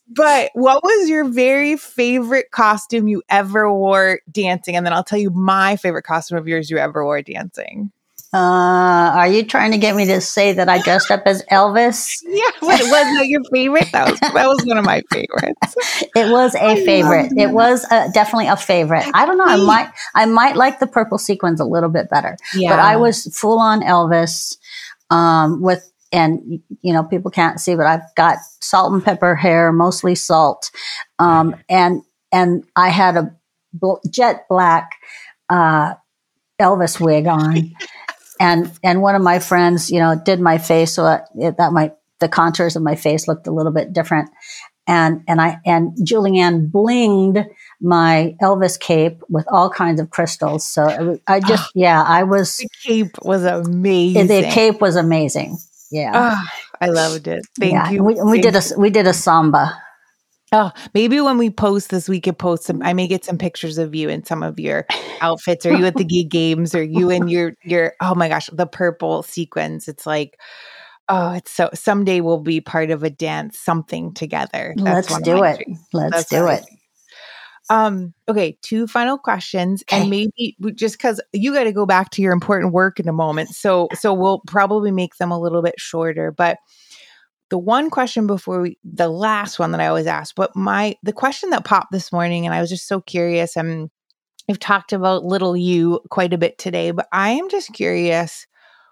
[0.09, 4.75] but what was your very favorite costume you ever wore dancing?
[4.75, 7.91] And then I'll tell you my favorite costume of yours you ever wore dancing.
[8.31, 12.17] Uh, are you trying to get me to say that I dressed up as Elvis?
[12.29, 13.91] Yeah, was that your favorite?
[13.91, 15.75] That was that was one of my favorites.
[16.15, 17.31] it was a I favorite.
[17.35, 19.05] It was a, definitely a favorite.
[19.15, 19.45] I don't know.
[19.45, 22.37] I might I might like the purple sequins a little bit better.
[22.53, 22.69] Yeah.
[22.69, 24.57] But I was full on Elvis
[25.09, 29.71] um, with and you know people can't see but i've got salt and pepper hair
[29.71, 30.71] mostly salt.
[31.19, 32.01] Um, and
[32.31, 33.35] and i had a
[34.09, 34.93] jet black
[35.49, 35.93] uh,
[36.59, 37.73] elvis wig on.
[38.41, 41.73] And and one of my friends you know did my face so that, it, that
[41.73, 44.29] my the contours of my face looked a little bit different.
[44.87, 47.45] And and i and julianne blinged
[47.81, 50.65] my elvis cape with all kinds of crystals.
[50.65, 54.27] So i just yeah i was the cape was amazing.
[54.27, 55.57] the cape was amazing
[55.91, 56.11] yeah.
[56.13, 56.47] Oh,
[56.81, 57.45] I loved it.
[57.59, 57.89] Thank yeah.
[57.89, 58.03] you.
[58.03, 59.75] We, we did a we did a samba.
[60.51, 62.81] Oh, maybe when we post this, we could post some.
[62.81, 64.87] I may get some pictures of you in some of your
[65.21, 67.93] outfits, or you at the gig games, or you in your your.
[68.01, 69.87] Oh my gosh, the purple sequins.
[69.87, 70.39] It's like,
[71.07, 71.69] oh, it's so.
[71.73, 74.73] Someday we'll be part of a dance, something together.
[74.77, 75.57] That's Let's do it.
[75.57, 75.79] Dreams.
[75.93, 76.65] Let's That's do it.
[77.69, 80.01] Um, okay, two final questions, okay.
[80.01, 83.13] and maybe just because you got to go back to your important work in a
[83.13, 86.31] moment, so so we'll probably make them a little bit shorter.
[86.31, 86.57] But
[87.49, 91.13] the one question before we, the last one that I always ask, but my the
[91.13, 93.55] question that popped this morning, and I was just so curious.
[93.55, 93.89] And
[94.49, 98.47] I've talked about little you quite a bit today, but I am just curious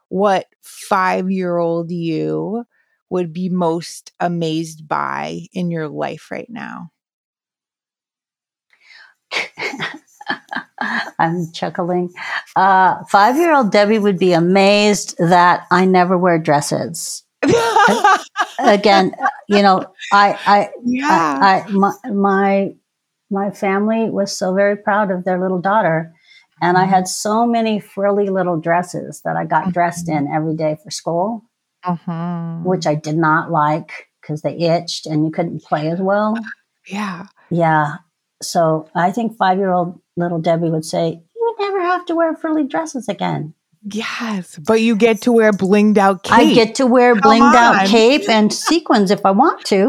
[0.09, 2.63] what five year old you
[3.09, 6.91] would be most amazed by in your life right now.
[11.19, 12.13] I'm chuckling.
[12.55, 17.23] Uh, Five year old Debbie would be amazed that I never wear dresses.
[18.59, 19.15] Again,
[19.47, 21.39] you know, I, I, yeah.
[21.41, 22.75] I, I my, my,
[23.29, 26.13] my family was so very proud of their little daughter.
[26.61, 30.77] And I had so many frilly little dresses that I got dressed in every day
[30.83, 31.43] for school,
[31.83, 32.61] uh-huh.
[32.63, 36.35] which I did not like because they itched and you couldn't play as well.
[36.87, 37.27] Yeah.
[37.51, 37.97] Yeah.
[38.41, 42.15] So I think five year old little Debbie would say, You would never have to
[42.15, 43.53] wear frilly dresses again.
[43.89, 46.33] Yes, but you get to wear blinged out cape.
[46.33, 47.55] I get to wear Come blinged on.
[47.55, 49.85] out cape and sequins if I want to,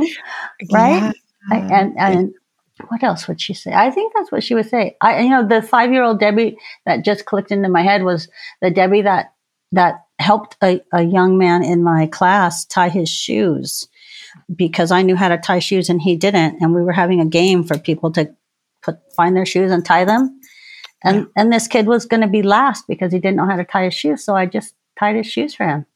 [0.71, 1.03] right?
[1.03, 1.13] Yeah.
[1.51, 2.35] I, and and
[2.89, 3.73] what else would she say?
[3.73, 4.97] I think that's what she would say.
[5.01, 8.29] I, you know, the five year old Debbie that just clicked into my head was
[8.61, 9.33] the Debbie that
[9.73, 13.89] that helped a, a young man in my class tie his shoes
[14.55, 17.27] because I knew how to tie shoes and he didn't, and we were having a
[17.27, 18.35] game for people to
[18.83, 20.41] put find their shoes and tie them,
[21.05, 21.25] and yeah.
[21.37, 23.85] and this kid was going to be last because he didn't know how to tie
[23.85, 25.87] his shoes, so I just tied his shoes for him.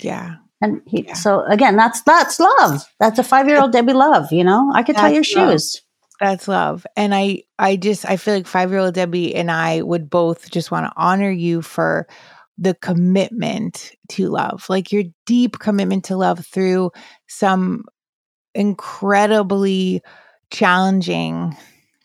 [0.00, 0.36] Yeah.
[0.60, 1.14] And he, yeah.
[1.14, 2.84] so again, that's that's love.
[3.00, 4.32] That's a five year old Debbie Love.
[4.32, 5.50] You know, I could tie your love.
[5.50, 5.82] shoes.
[6.22, 6.86] That's love.
[6.96, 10.86] And I I just I feel like 5-year-old Debbie and I would both just want
[10.86, 12.06] to honor you for
[12.56, 14.64] the commitment to love.
[14.68, 16.92] Like your deep commitment to love through
[17.32, 17.84] some
[18.54, 20.02] incredibly
[20.50, 21.56] challenging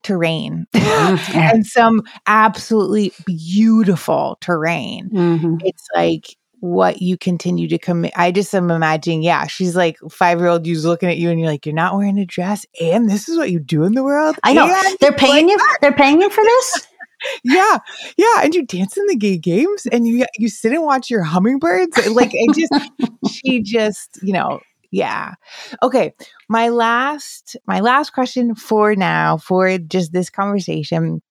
[0.03, 5.09] terrain and some absolutely beautiful terrain.
[5.09, 5.55] Mm-hmm.
[5.61, 8.13] It's like what you continue to commit.
[8.15, 11.39] I just am imagining, yeah, she's like five year old you's looking at you and
[11.39, 14.03] you're like, you're not wearing a dress and this is what you do in the
[14.03, 14.37] world.
[14.43, 14.65] I know.
[14.65, 16.87] And they're paying you they're paying you for this?
[17.43, 17.77] yeah.
[18.17, 18.43] Yeah.
[18.43, 22.07] And you dance in the gay games and you you sit and watch your hummingbirds.
[22.07, 22.91] Like it just
[23.29, 24.61] she just, you know,
[24.91, 25.33] yeah.
[25.81, 26.13] Okay.
[26.49, 31.21] My last my last question for now, for just this conversation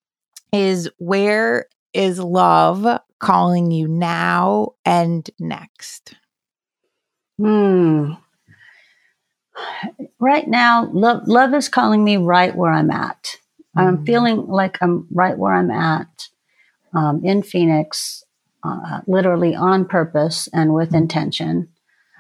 [0.53, 6.15] is where is love calling you now and next?
[7.39, 8.13] Hmm.
[10.19, 13.37] Right now, love, love is calling me right where I'm at.
[13.77, 13.83] Mm.
[13.83, 14.05] I'm hmm.
[14.05, 16.29] feeling like I'm right where I'm at
[16.95, 18.23] um, in Phoenix,
[18.63, 20.97] uh, literally on purpose and with mm.
[20.97, 21.69] intention,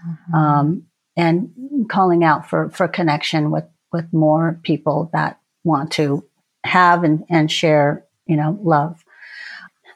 [0.06, 0.34] mm-hmm.
[0.34, 0.86] um,
[1.16, 1.50] and
[1.88, 6.24] calling out for, for connection with, with more people that want to
[6.64, 9.04] have and, and share, you know, love.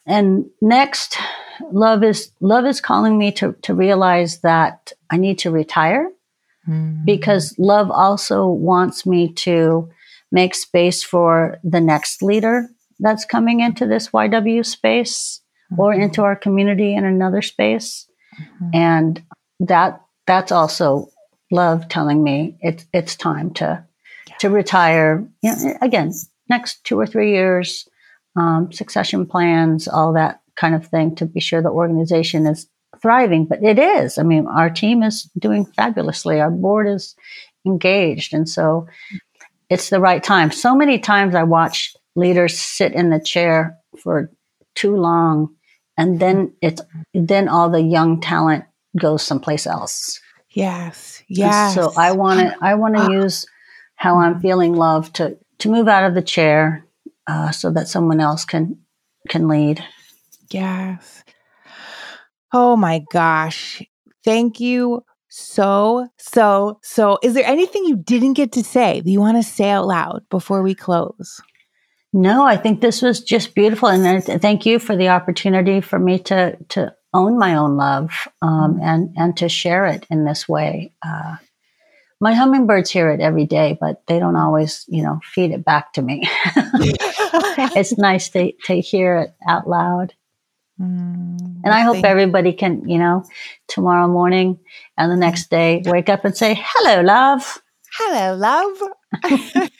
[0.07, 1.19] And next,
[1.73, 6.11] love is love is calling me to to realize that I need to retire
[6.69, 7.05] mm-hmm.
[7.05, 9.91] because love also wants me to
[10.33, 12.69] make space for the next leader
[12.99, 15.41] that's coming into this YW space
[15.73, 15.81] mm-hmm.
[15.81, 18.07] or into our community in another space.
[18.41, 18.71] Mm-hmm.
[18.75, 19.23] And
[19.61, 21.10] that that's also
[21.51, 23.85] love telling me it's it's time to
[24.29, 24.37] yeah.
[24.41, 25.27] to retire.
[25.43, 26.13] You know, again,
[26.49, 27.89] next two or three years,
[28.37, 32.69] um, succession plans, all that kind of thing to be sure the organization is
[33.01, 33.47] thriving.
[33.47, 34.19] But it is.
[34.19, 36.41] I mean, our team is doing fabulously.
[36.41, 37.15] Our board is
[37.67, 38.35] engaged.
[38.35, 38.87] And so
[39.69, 40.51] it's the right time.
[40.51, 44.31] So many times I watch leaders sit in the chair for
[44.75, 45.55] too long
[45.97, 46.81] and then it's
[47.13, 48.65] then all the young talent
[48.99, 50.21] goes someplace else.
[50.51, 51.23] Yes.
[51.29, 51.75] Yes.
[51.75, 53.47] So I want to I want to use
[53.95, 56.87] how I'm feeling love to to move out of the chair
[57.27, 58.79] uh, so that someone else can
[59.29, 59.85] can lead.
[60.51, 61.23] Yes.
[62.53, 63.83] Oh my gosh.
[64.25, 67.19] Thank you so, so, so.
[67.23, 70.23] Is there anything you didn't get to say that you want to say out loud
[70.29, 71.41] before we close?
[72.13, 76.19] No, I think this was just beautiful, and thank you for the opportunity for me
[76.21, 78.83] to to own my own love um, mm-hmm.
[78.83, 80.93] and and to share it in this way.
[81.05, 81.37] Uh,
[82.21, 85.95] my hummingbirds hear it every day, but they don't always, you know, feed it back
[85.95, 86.29] to me.
[87.75, 90.13] it's nice to, to hear it out loud.
[90.79, 93.25] Mm, and I hope everybody can, you know,
[93.69, 94.59] tomorrow morning
[94.99, 97.61] and the next day wake up and say, hello, love.
[97.93, 98.79] Hello, love.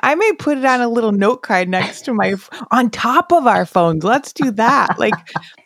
[0.00, 2.34] I may put it on a little note card next to my
[2.72, 4.02] on top of our phones.
[4.02, 4.98] Let's do that.
[4.98, 5.14] Like,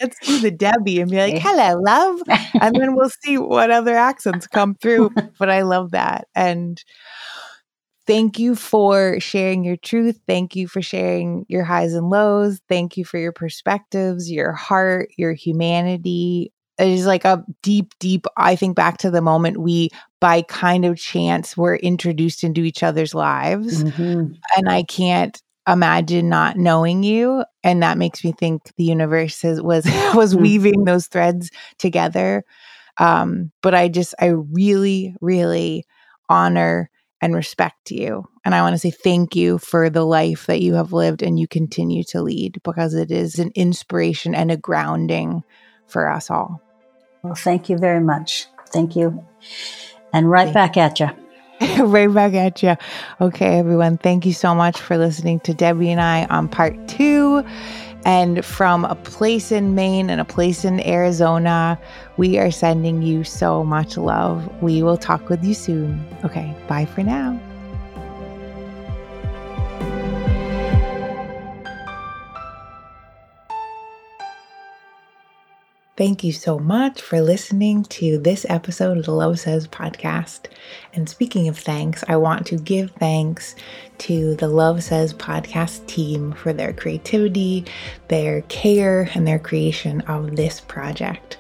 [0.01, 1.41] let's do the Debbie and be like, eh.
[1.41, 2.20] "Hello, love,"
[2.61, 5.11] and then we'll see what other accents come through.
[5.39, 6.82] But I love that, and
[8.07, 10.20] thank you for sharing your truth.
[10.26, 12.61] Thank you for sharing your highs and lows.
[12.68, 18.26] Thank you for your perspectives, your heart, your humanity it is like a deep, deep,
[18.36, 19.91] I think back to the moment we,
[20.21, 23.85] by kind of chance, we were introduced into each other's lives.
[23.85, 24.33] Mm-hmm.
[24.57, 27.45] And I can't imagine not knowing you.
[27.62, 30.43] And that makes me think the universe is, was, was mm-hmm.
[30.43, 32.45] weaving those threads together.
[32.97, 35.85] Um, but I just, I really, really
[36.29, 36.91] honor
[37.21, 38.25] and respect you.
[38.45, 41.39] And I want to say thank you for the life that you have lived and
[41.39, 45.43] you continue to lead because it is an inspiration and a grounding
[45.87, 46.62] for us all.
[47.23, 48.47] Well, thank you very much.
[48.69, 49.25] Thank you.
[50.12, 51.09] And right back at you.
[51.84, 52.76] right back at you.
[53.20, 53.98] Okay, everyone.
[53.98, 57.44] Thank you so much for listening to Debbie and I on part two.
[58.04, 61.78] And from a place in Maine and a place in Arizona,
[62.16, 64.50] we are sending you so much love.
[64.62, 66.06] We will talk with you soon.
[66.24, 67.38] Okay, bye for now.
[75.99, 80.46] Thank you so much for listening to this episode of the Love Says podcast.
[80.94, 83.57] And speaking of thanks, I want to give thanks
[84.07, 87.64] to the Love Says podcast team for their creativity,
[88.07, 91.36] their care, and their creation of this project.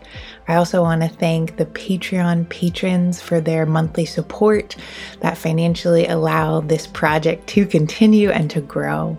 [0.48, 4.74] I also want to thank the Patreon patrons for their monthly support
[5.20, 9.18] that financially allow this project to continue and to grow.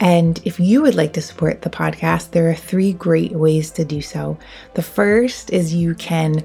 [0.00, 3.84] And if you would like to support the podcast, there are three great ways to
[3.84, 4.36] do so.
[4.74, 6.42] The first is you can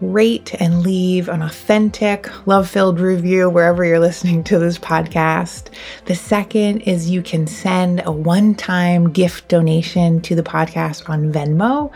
[0.00, 5.68] rate and leave an authentic, love filled review wherever you're listening to this podcast.
[6.06, 11.32] The second is you can send a one time gift donation to the podcast on
[11.32, 11.92] Venmo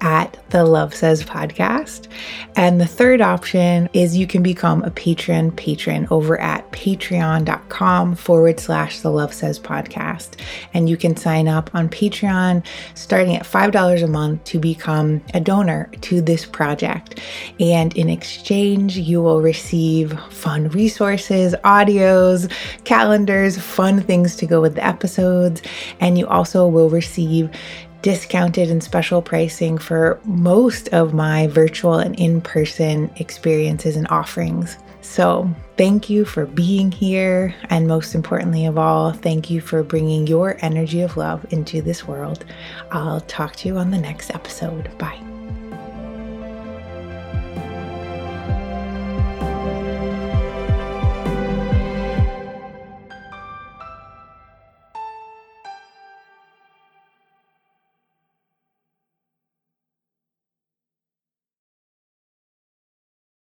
[0.00, 2.08] at the Love Says podcast.
[2.56, 8.60] And the third option is you can become a Patreon patron over at patreon.com forward
[8.60, 10.40] slash the Love Says podcast.
[10.74, 15.40] And you can sign up on Patreon starting at $5 a month to become a
[15.40, 17.20] donor to this project.
[17.60, 22.50] And in exchange, you will receive fun resources, audios,
[22.84, 25.62] calendars, fun things to go with the episodes.
[26.00, 27.50] And you also will receive
[28.02, 34.76] discounted and special pricing for most of my virtual and in person experiences and offerings.
[35.00, 37.54] So, thank you for being here.
[37.70, 42.06] And most importantly of all, thank you for bringing your energy of love into this
[42.06, 42.44] world.
[42.90, 44.96] I'll talk to you on the next episode.
[44.98, 45.37] Bye.